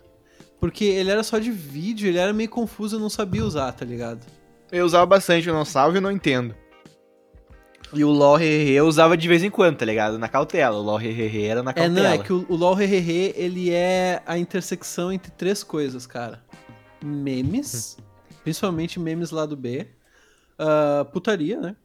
Porque 0.61 0.85
ele 0.85 1.11
era 1.11 1.23
só 1.23 1.38
de 1.38 1.51
vídeo, 1.51 2.09
ele 2.09 2.18
era 2.18 2.33
meio 2.33 2.49
confuso, 2.51 2.97
eu 2.97 3.01
não 3.01 3.09
sabia 3.11 3.44
usar, 3.44 3.71
tá 3.73 3.85
ligado? 3.85 4.25
Eu 4.73 4.85
usava 4.85 5.07
bastante 5.07 5.49
o 5.49 5.53
não 5.53 5.64
salvo 5.64 5.97
e 5.97 6.01
não 6.01 6.11
entendo. 6.11 6.55
E 7.94 8.05
o 8.05 8.11
LOL 8.11 8.38
Hehe 8.38 8.73
eu 8.73 8.87
usava 8.87 9.16
de 9.16 9.27
vez 9.27 9.42
em 9.42 9.51
quando, 9.51 9.79
tá 9.79 9.85
ligado? 9.87 10.18
Na 10.18 10.29
cautela. 10.29 10.77
O 10.77 10.83
LOL 10.83 11.01
Hehe 11.01 11.44
era 11.47 11.62
na 11.62 11.71
É, 11.71 11.75
cautela. 11.75 11.94
não, 12.01 12.05
é 12.07 12.18
que 12.18 12.33
o, 12.33 12.44
o 12.49 12.55
LOL 12.57 12.79
ele 12.81 13.71
é 13.71 14.21
a 14.27 14.37
intersecção 14.37 15.11
entre 15.11 15.31
três 15.31 15.62
coisas, 15.62 16.07
cara. 16.07 16.42
Memes, 17.03 17.97
principalmente 18.42 19.01
memes 19.01 19.31
lá 19.31 19.47
do 19.47 19.57
B. 19.57 19.87
ah, 20.59 21.07
putaria, 21.12 21.59
né? 21.61 21.77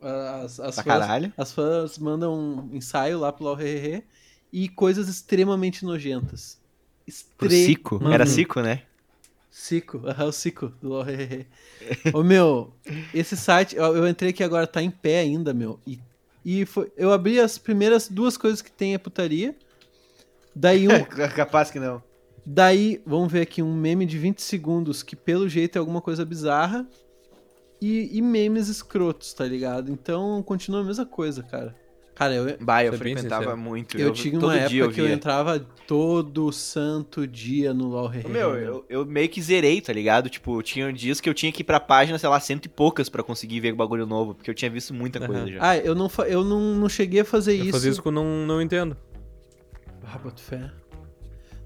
Ah, 0.00 0.42
As, 0.44 0.60
as, 0.60 0.76
fãs, 0.76 0.84
caralho. 0.84 1.32
as 1.36 1.52
fãs 1.52 1.98
mandam 1.98 2.32
um 2.34 2.76
ensaio 2.76 3.18
lá 3.18 3.30
pro 3.32 3.44
LOL 3.44 3.60
Hehehe. 3.60 4.02
E 4.52 4.68
coisas 4.68 5.08
extremamente 5.08 5.84
nojentas. 5.84 6.62
Pro 7.36 7.46
Extre- 7.46 7.66
Cico. 7.66 7.96
Uhum. 7.96 8.12
Era 8.12 8.26
Cico, 8.26 8.60
né? 8.60 8.82
Cico, 9.50 10.02
aham, 10.06 10.26
o 10.26 10.32
Cico 10.32 10.68
do. 10.82 11.00
Ô 12.12 12.22
meu, 12.22 12.72
esse 13.12 13.36
site, 13.36 13.76
eu, 13.76 13.96
eu 13.96 14.08
entrei 14.08 14.30
aqui 14.30 14.42
agora, 14.42 14.66
tá 14.66 14.82
em 14.82 14.90
pé 14.90 15.20
ainda, 15.20 15.54
meu. 15.54 15.78
E, 15.86 16.00
e 16.44 16.66
foi, 16.66 16.90
eu 16.96 17.12
abri 17.12 17.38
as 17.38 17.56
primeiras 17.58 18.08
duas 18.08 18.36
coisas 18.36 18.60
que 18.60 18.70
tem 18.72 18.94
é 18.94 18.98
putaria. 18.98 19.54
Daí 20.54 20.88
um, 20.88 21.04
Capaz 21.34 21.70
que 21.70 21.78
não. 21.78 22.02
Daí, 22.46 23.00
vamos 23.06 23.32
ver 23.32 23.40
aqui 23.42 23.62
um 23.62 23.74
meme 23.74 24.04
de 24.04 24.18
20 24.18 24.40
segundos 24.42 25.02
que 25.02 25.16
pelo 25.16 25.48
jeito 25.48 25.76
é 25.76 25.78
alguma 25.78 26.00
coisa 26.00 26.24
bizarra. 26.24 26.86
E, 27.80 28.16
e 28.16 28.22
memes 28.22 28.68
escrotos, 28.68 29.34
tá 29.34 29.44
ligado? 29.44 29.92
Então 29.92 30.42
continua 30.42 30.80
a 30.80 30.84
mesma 30.84 31.04
coisa, 31.04 31.42
cara. 31.42 31.76
Cara, 32.14 32.32
eu, 32.34 32.56
Bah, 32.60 32.84
eu 32.84 32.92
frequentava 32.92 33.56
muito. 33.56 33.98
eu 33.98 34.12
tinha 34.12 34.38
todo 34.38 34.44
uma 34.52 34.52
dia 34.68 34.82
época 34.82 34.84
eu 34.84 34.90
que 34.92 35.00
eu 35.00 35.08
entrava 35.12 35.58
todo 35.86 36.52
santo 36.52 37.26
dia 37.26 37.74
no 37.74 37.88
LoL. 37.88 38.12
Meu, 38.28 38.54
eu, 38.56 38.84
eu 38.88 39.04
meio 39.04 39.28
que 39.28 39.42
zerei, 39.42 39.80
tá 39.80 39.92
ligado? 39.92 40.30
Tipo, 40.30 40.62
tinha 40.62 40.92
dias 40.92 41.20
que 41.20 41.28
eu 41.28 41.34
tinha 41.34 41.50
que 41.50 41.62
ir 41.62 41.64
pra 41.64 41.80
página, 41.80 42.16
sei 42.16 42.28
lá, 42.28 42.38
cento 42.38 42.66
e 42.66 42.68
poucas 42.68 43.08
pra 43.08 43.22
conseguir 43.22 43.58
ver 43.58 43.72
o 43.72 43.76
bagulho 43.76 44.06
novo, 44.06 44.32
porque 44.34 44.48
eu 44.48 44.54
tinha 44.54 44.70
visto 44.70 44.94
muita 44.94 45.26
coisa 45.26 45.46
já. 45.48 45.58
Ah, 45.60 45.76
eu 45.76 45.94
não, 45.94 46.08
eu 46.28 46.44
não, 46.44 46.60
não 46.76 46.88
cheguei 46.88 47.20
a 47.20 47.24
fazer 47.24 47.54
Eu 47.56 47.62
isso. 47.64 47.72
fazia 47.72 47.90
isso 47.90 48.02
com 48.02 48.12
Não, 48.12 48.46
não 48.46 48.62
Entendo. 48.62 48.96
Ah, 50.06 50.18
boto 50.18 50.40
fé. 50.40 50.70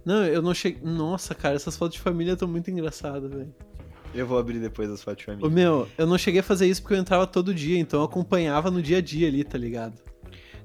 Não, 0.04 0.24
eu 0.24 0.40
não 0.40 0.54
cheguei. 0.54 0.80
Nossa, 0.82 1.34
cara, 1.34 1.54
essas 1.56 1.76
fotos 1.76 1.96
de 1.96 2.00
família 2.00 2.32
estão 2.32 2.48
muito 2.48 2.70
engraçadas, 2.70 3.30
velho. 3.30 3.54
Eu 4.14 4.26
vou 4.26 4.38
abrir 4.38 4.58
depois 4.58 4.88
as 4.90 5.02
fotos 5.02 5.18
de 5.26 5.30
Ô, 5.30 5.34
família. 5.34 5.50
meu, 5.50 5.88
eu 5.98 6.06
não 6.06 6.16
cheguei 6.16 6.40
a 6.40 6.42
fazer 6.42 6.66
isso 6.66 6.80
porque 6.80 6.94
eu 6.94 6.98
entrava 6.98 7.26
todo 7.26 7.52
dia, 7.52 7.78
então 7.78 8.00
eu 8.00 8.04
acompanhava 8.06 8.70
no 8.70 8.80
dia 8.80 8.96
a 8.98 9.00
dia 9.02 9.28
ali, 9.28 9.44
tá 9.44 9.58
ligado? 9.58 10.00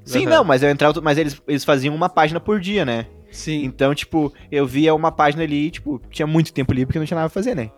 Sim, 0.05 0.25
Aham. 0.25 0.37
não, 0.37 0.43
mas 0.43 0.61
eu 0.63 0.69
entrava, 0.69 0.99
mas 1.01 1.17
eles, 1.17 1.41
eles 1.47 1.63
faziam 1.63 1.95
uma 1.95 2.09
página 2.09 2.39
por 2.39 2.59
dia, 2.59 2.83
né? 2.85 3.07
Sim. 3.31 3.63
Então, 3.63 3.95
tipo, 3.95 4.31
eu 4.51 4.65
via 4.67 4.93
uma 4.93 5.11
página 5.11 5.43
ali, 5.43 5.71
tipo, 5.71 5.99
tinha 6.09 6.27
muito 6.27 6.53
tempo 6.53 6.71
livre 6.73 6.87
porque 6.87 6.99
não 6.99 7.05
tinha 7.05 7.15
nada 7.15 7.29
pra 7.29 7.33
fazer, 7.33 7.55
né? 7.55 7.71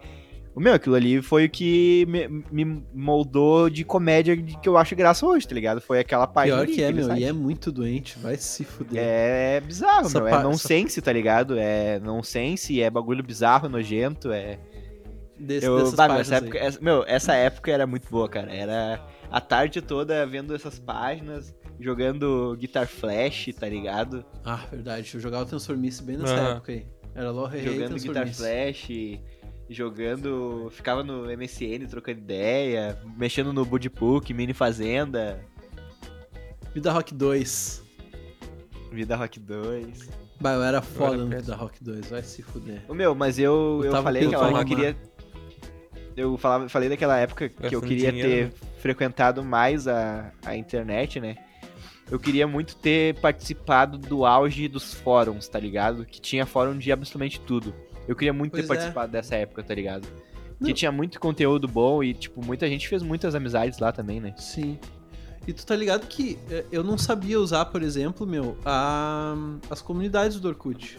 O 0.55 0.59
meu, 0.61 0.73
aquilo 0.73 0.95
ali 0.95 1.21
foi 1.21 1.45
o 1.45 1.49
que 1.49 2.05
me, 2.07 2.43
me 2.49 2.83
moldou 2.93 3.69
de 3.69 3.83
comédia 3.83 4.37
que 4.37 4.69
eu 4.69 4.77
acho 4.77 4.95
graça 4.95 5.25
hoje, 5.25 5.45
tá 5.45 5.53
ligado? 5.53 5.81
Foi 5.81 5.99
aquela 5.99 6.25
página. 6.25 6.55
Pior 6.63 6.73
que 6.73 6.81
é, 6.81 6.93
meu, 6.93 7.13
e 7.13 7.25
é 7.25 7.33
muito 7.33 7.73
doente, 7.73 8.17
vai 8.17 8.37
se 8.37 8.63
fuder. 8.63 9.01
É, 9.03 9.57
é 9.57 9.61
bizarro, 9.61 10.05
Essa 10.05 10.19
meu. 10.19 10.27
É 10.29 10.41
nonsense, 10.41 11.01
tá 11.01 11.11
ligado? 11.11 11.57
É 11.59 11.99
nonsense, 11.99 12.81
é 12.81 12.89
bagulho 12.89 13.21
bizarro, 13.21 13.67
nojento, 13.67 14.31
é. 14.31 14.57
Desse, 15.37 15.67
Eu, 15.67 15.91
bah, 15.91 16.07
meu, 16.07 16.17
essa 16.19 16.35
época, 16.35 16.57
essa- 16.57 16.79
meu, 16.81 17.03
essa 17.05 17.33
época 17.35 17.69
era 17.71 17.85
muito 17.85 18.09
boa, 18.09 18.29
cara. 18.29 18.53
Era 18.53 19.05
a 19.29 19.41
tarde 19.41 19.81
toda 19.81 20.25
vendo 20.25 20.55
essas 20.55 20.79
páginas, 20.79 21.53
jogando 21.79 22.55
Guitar 22.59 22.87
Flash, 22.87 23.49
tá 23.59 23.67
ligado? 23.67 24.25
Ah, 24.43 24.65
verdade, 24.71 25.11
eu 25.13 25.19
jogava 25.19 25.45
Transformice 25.45 26.03
bem 26.03 26.17
nessa 26.17 26.33
época 26.33 26.71
aí. 26.71 26.85
Era 27.13 27.31
LoL 27.31 27.47
Rei 27.47 27.63
jogando 27.63 27.95
Guitar. 27.99 28.27
Flash, 28.27 28.89
jogando. 29.69 30.69
Ficava 30.71 31.03
no 31.03 31.25
MSN 31.25 31.87
trocando 31.89 32.19
ideia, 32.19 32.99
mexendo 33.17 33.53
no 33.53 33.65
Budipuk, 33.65 34.33
Mini 34.33 34.53
Fazenda, 34.53 35.39
Vida 36.75 36.91
Rock 36.91 37.13
2. 37.13 37.83
Vida 38.91 39.15
Rock 39.15 39.39
2. 39.39 40.09
Bah, 40.41 40.53
eu 40.55 40.63
era 40.63 40.81
foda 40.81 41.13
era 41.13 41.23
no. 41.23 41.29
Vida 41.29 41.55
Rock 41.55 41.81
2, 41.81 42.09
vai 42.09 42.21
se 42.21 42.43
fuder. 42.43 42.81
Ô, 42.89 42.93
meu, 42.93 43.15
mas 43.15 43.39
eu, 43.39 43.79
eu 43.81 43.91
Botava 43.91 44.03
falei 44.03 44.27
que 44.27 44.35
eu 44.35 44.65
queria. 44.65 44.97
Eu 46.17 46.37
falava, 46.37 46.67
falei 46.67 46.89
daquela 46.89 47.17
época 47.17 47.47
que 47.47 47.73
eu 47.73 47.81
queria 47.81 48.11
dinheiro, 48.11 48.51
ter 48.51 48.81
frequentado 48.81 49.41
mais 49.41 49.87
a, 49.87 50.33
a 50.45 50.55
internet, 50.55 51.19
né? 51.21 51.37
Eu 52.09 52.19
queria 52.19 52.47
muito 52.47 52.75
ter 52.75 53.15
participado 53.19 53.97
do 53.97 54.25
auge 54.25 54.67
dos 54.67 54.93
fóruns, 54.93 55.47
tá 55.47 55.59
ligado? 55.59 56.05
Que 56.05 56.21
tinha 56.21 56.45
fórum 56.45 56.77
de 56.77 56.91
absolutamente 56.91 57.39
tudo. 57.41 57.73
Eu 58.07 58.15
queria 58.15 58.31
muito 58.33 58.51
Pois 58.51 58.61
ter 58.63 58.65
é. 58.65 58.75
participado 58.75 59.11
dessa 59.11 59.35
época, 59.35 59.63
tá 59.63 59.73
ligado? 59.73 60.07
Não. 60.59 60.67
Que 60.67 60.73
tinha 60.73 60.91
muito 60.91 61.19
conteúdo 61.19 61.67
bom 61.67 62.03
e, 62.03 62.13
tipo, 62.13 62.45
muita 62.45 62.67
gente 62.69 62.87
fez 62.87 63.01
muitas 63.01 63.33
amizades 63.33 63.79
lá 63.79 63.91
também, 63.91 64.19
né? 64.21 64.35
Sim. 64.37 64.77
E 65.47 65.53
tu 65.53 65.65
tá 65.65 65.75
ligado 65.75 66.07
que 66.07 66.37
eh, 66.49 66.65
eu 66.71 66.83
não 66.83 66.97
sabia 66.97 67.39
usar, 67.39 67.65
por 67.65 67.81
exemplo, 67.83 68.25
meu, 68.25 68.55
a, 68.63 69.35
as 69.69 69.81
comunidades 69.81 70.39
do 70.39 70.47
Orkut. 70.47 70.97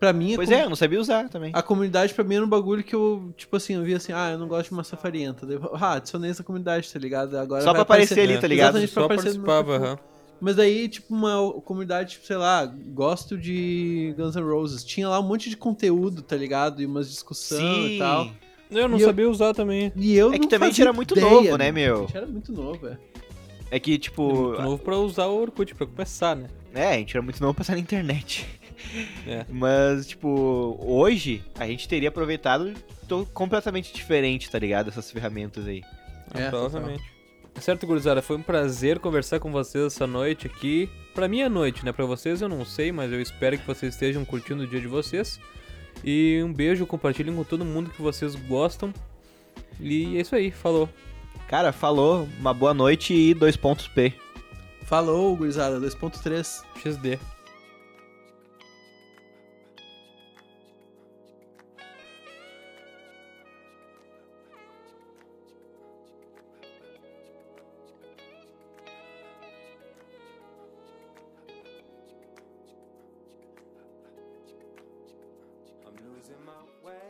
Pra 0.00 0.12
mim, 0.12 0.34
Pois 0.36 0.48
com- 0.48 0.54
é, 0.54 0.64
eu 0.64 0.68
não 0.68 0.76
sabia 0.76 1.00
usar 1.00 1.28
também. 1.28 1.50
A 1.52 1.60
comunidade 1.62 2.14
pra 2.14 2.22
mim 2.22 2.36
era 2.36 2.44
um 2.44 2.48
bagulho 2.48 2.84
que 2.84 2.94
eu, 2.94 3.32
tipo 3.36 3.56
assim, 3.56 3.74
eu 3.74 3.82
via 3.82 3.96
assim, 3.96 4.12
ah, 4.12 4.30
eu 4.30 4.38
não 4.38 4.46
gosto 4.46 4.68
de 4.70 4.74
massa 4.76 4.96
farinhenta. 4.96 5.44
Daí 5.44 5.56
eu, 5.56 5.70
ah, 5.74 5.94
adicionei 5.94 6.30
essa 6.30 6.44
comunidade, 6.44 6.92
tá 6.92 6.98
ligado? 7.00 7.36
Agora 7.36 7.60
Só 7.62 7.66
vai 7.72 7.74
pra 7.74 7.82
aparecer 7.82 8.20
ali, 8.20 8.34
É, 8.34 8.38
tá 8.38 8.46
ligado? 8.46 8.78
Exatamente. 8.78 8.92
pra 8.92 9.00
Só 9.02 9.04
aparecer 9.06 9.24
participava, 9.40 9.76
aham. 9.76 9.98
Mas 10.40 10.56
daí, 10.56 10.88
tipo, 10.88 11.14
uma 11.14 11.52
comunidade, 11.62 12.12
tipo, 12.12 12.26
sei 12.26 12.36
lá, 12.36 12.64
gosto 12.66 13.36
de 13.36 14.14
Guns 14.16 14.36
N' 14.36 14.42
Roses. 14.42 14.84
Tinha 14.84 15.08
lá 15.08 15.18
um 15.18 15.24
monte 15.24 15.50
de 15.50 15.56
conteúdo, 15.56 16.22
tá 16.22 16.36
ligado? 16.36 16.80
E 16.80 16.86
umas 16.86 17.10
discussões 17.10 17.92
e 17.92 17.98
tal. 17.98 18.30
Eu 18.70 18.86
não 18.88 18.98
E 18.98 19.02
eu- 19.02 19.06
sabia 19.08 19.28
usar 19.28 19.54
também. 19.54 19.92
E 19.96 20.14
eu 20.14 20.32
É 20.32 20.38
que 20.38 20.46
também 20.46 20.68
a 20.68 20.70
gente 20.70 20.76
fazia 20.76 20.84
era 20.84 20.92
muito 20.92 21.16
ideia, 21.18 21.30
novo, 21.30 21.56
né, 21.56 21.72
meu? 21.72 21.96
A 21.96 22.00
gente 22.02 22.16
era 22.16 22.26
muito 22.26 22.52
novo, 22.52 22.86
é. 22.86 22.98
É 23.70 23.78
que, 23.80 23.98
tipo. 23.98 24.22
Muito 24.32 24.62
novo 24.62 24.78
pra 24.82 24.96
usar 24.96 25.26
o 25.26 25.40
Orkut, 25.40 25.74
pra 25.74 25.86
começar, 25.86 26.36
né? 26.36 26.48
É, 26.74 26.88
a 26.88 26.96
gente 26.98 27.16
era 27.16 27.22
muito 27.22 27.40
novo 27.40 27.54
pra 27.54 27.62
estar 27.62 27.72
na 27.74 27.80
internet. 27.80 28.46
É. 29.26 29.44
Mas, 29.48 30.06
tipo, 30.06 30.78
hoje 30.80 31.42
a 31.58 31.66
gente 31.66 31.88
teria 31.88 32.10
aproveitado 32.10 32.72
completamente 33.34 33.92
diferente, 33.92 34.48
tá 34.50 34.58
ligado? 34.58 34.88
Essas 34.88 35.10
ferramentas 35.10 35.66
aí. 35.66 35.82
É, 36.34 36.46
Ah, 36.46 36.50
provavelmente. 36.50 37.02
Certo, 37.60 37.86
gurizada, 37.86 38.22
foi 38.22 38.36
um 38.36 38.42
prazer 38.42 38.98
conversar 38.98 39.40
com 39.40 39.50
vocês 39.50 39.86
essa 39.86 40.06
noite 40.06 40.46
aqui. 40.46 40.88
Pra 41.14 41.28
mim 41.28 41.40
é 41.40 41.48
noite, 41.48 41.84
né? 41.84 41.92
Pra 41.92 42.06
vocês 42.06 42.40
eu 42.40 42.48
não 42.48 42.64
sei, 42.64 42.92
mas 42.92 43.12
eu 43.12 43.20
espero 43.20 43.58
que 43.58 43.66
vocês 43.66 43.94
estejam 43.94 44.24
curtindo 44.24 44.62
o 44.62 44.66
dia 44.66 44.80
de 44.80 44.86
vocês. 44.86 45.40
E 46.04 46.40
um 46.44 46.52
beijo, 46.52 46.86
compartilhem 46.86 47.34
com 47.34 47.44
todo 47.44 47.64
mundo 47.64 47.90
que 47.90 48.00
vocês 48.00 48.34
gostam. 48.34 48.92
E 49.80 50.16
é 50.16 50.20
isso 50.20 50.34
aí, 50.34 50.50
falou. 50.50 50.88
Cara, 51.48 51.72
falou, 51.72 52.28
uma 52.38 52.54
boa 52.54 52.72
noite 52.72 53.12
e 53.14 53.34
dois 53.34 53.56
pontos 53.56 53.88
P. 53.88 54.12
Falou, 54.84 55.36
gurizada, 55.36 55.78
2.3. 55.80 56.64
XD. 56.82 57.18
Losing 76.04 76.44
my 76.44 76.52
way 76.84 77.07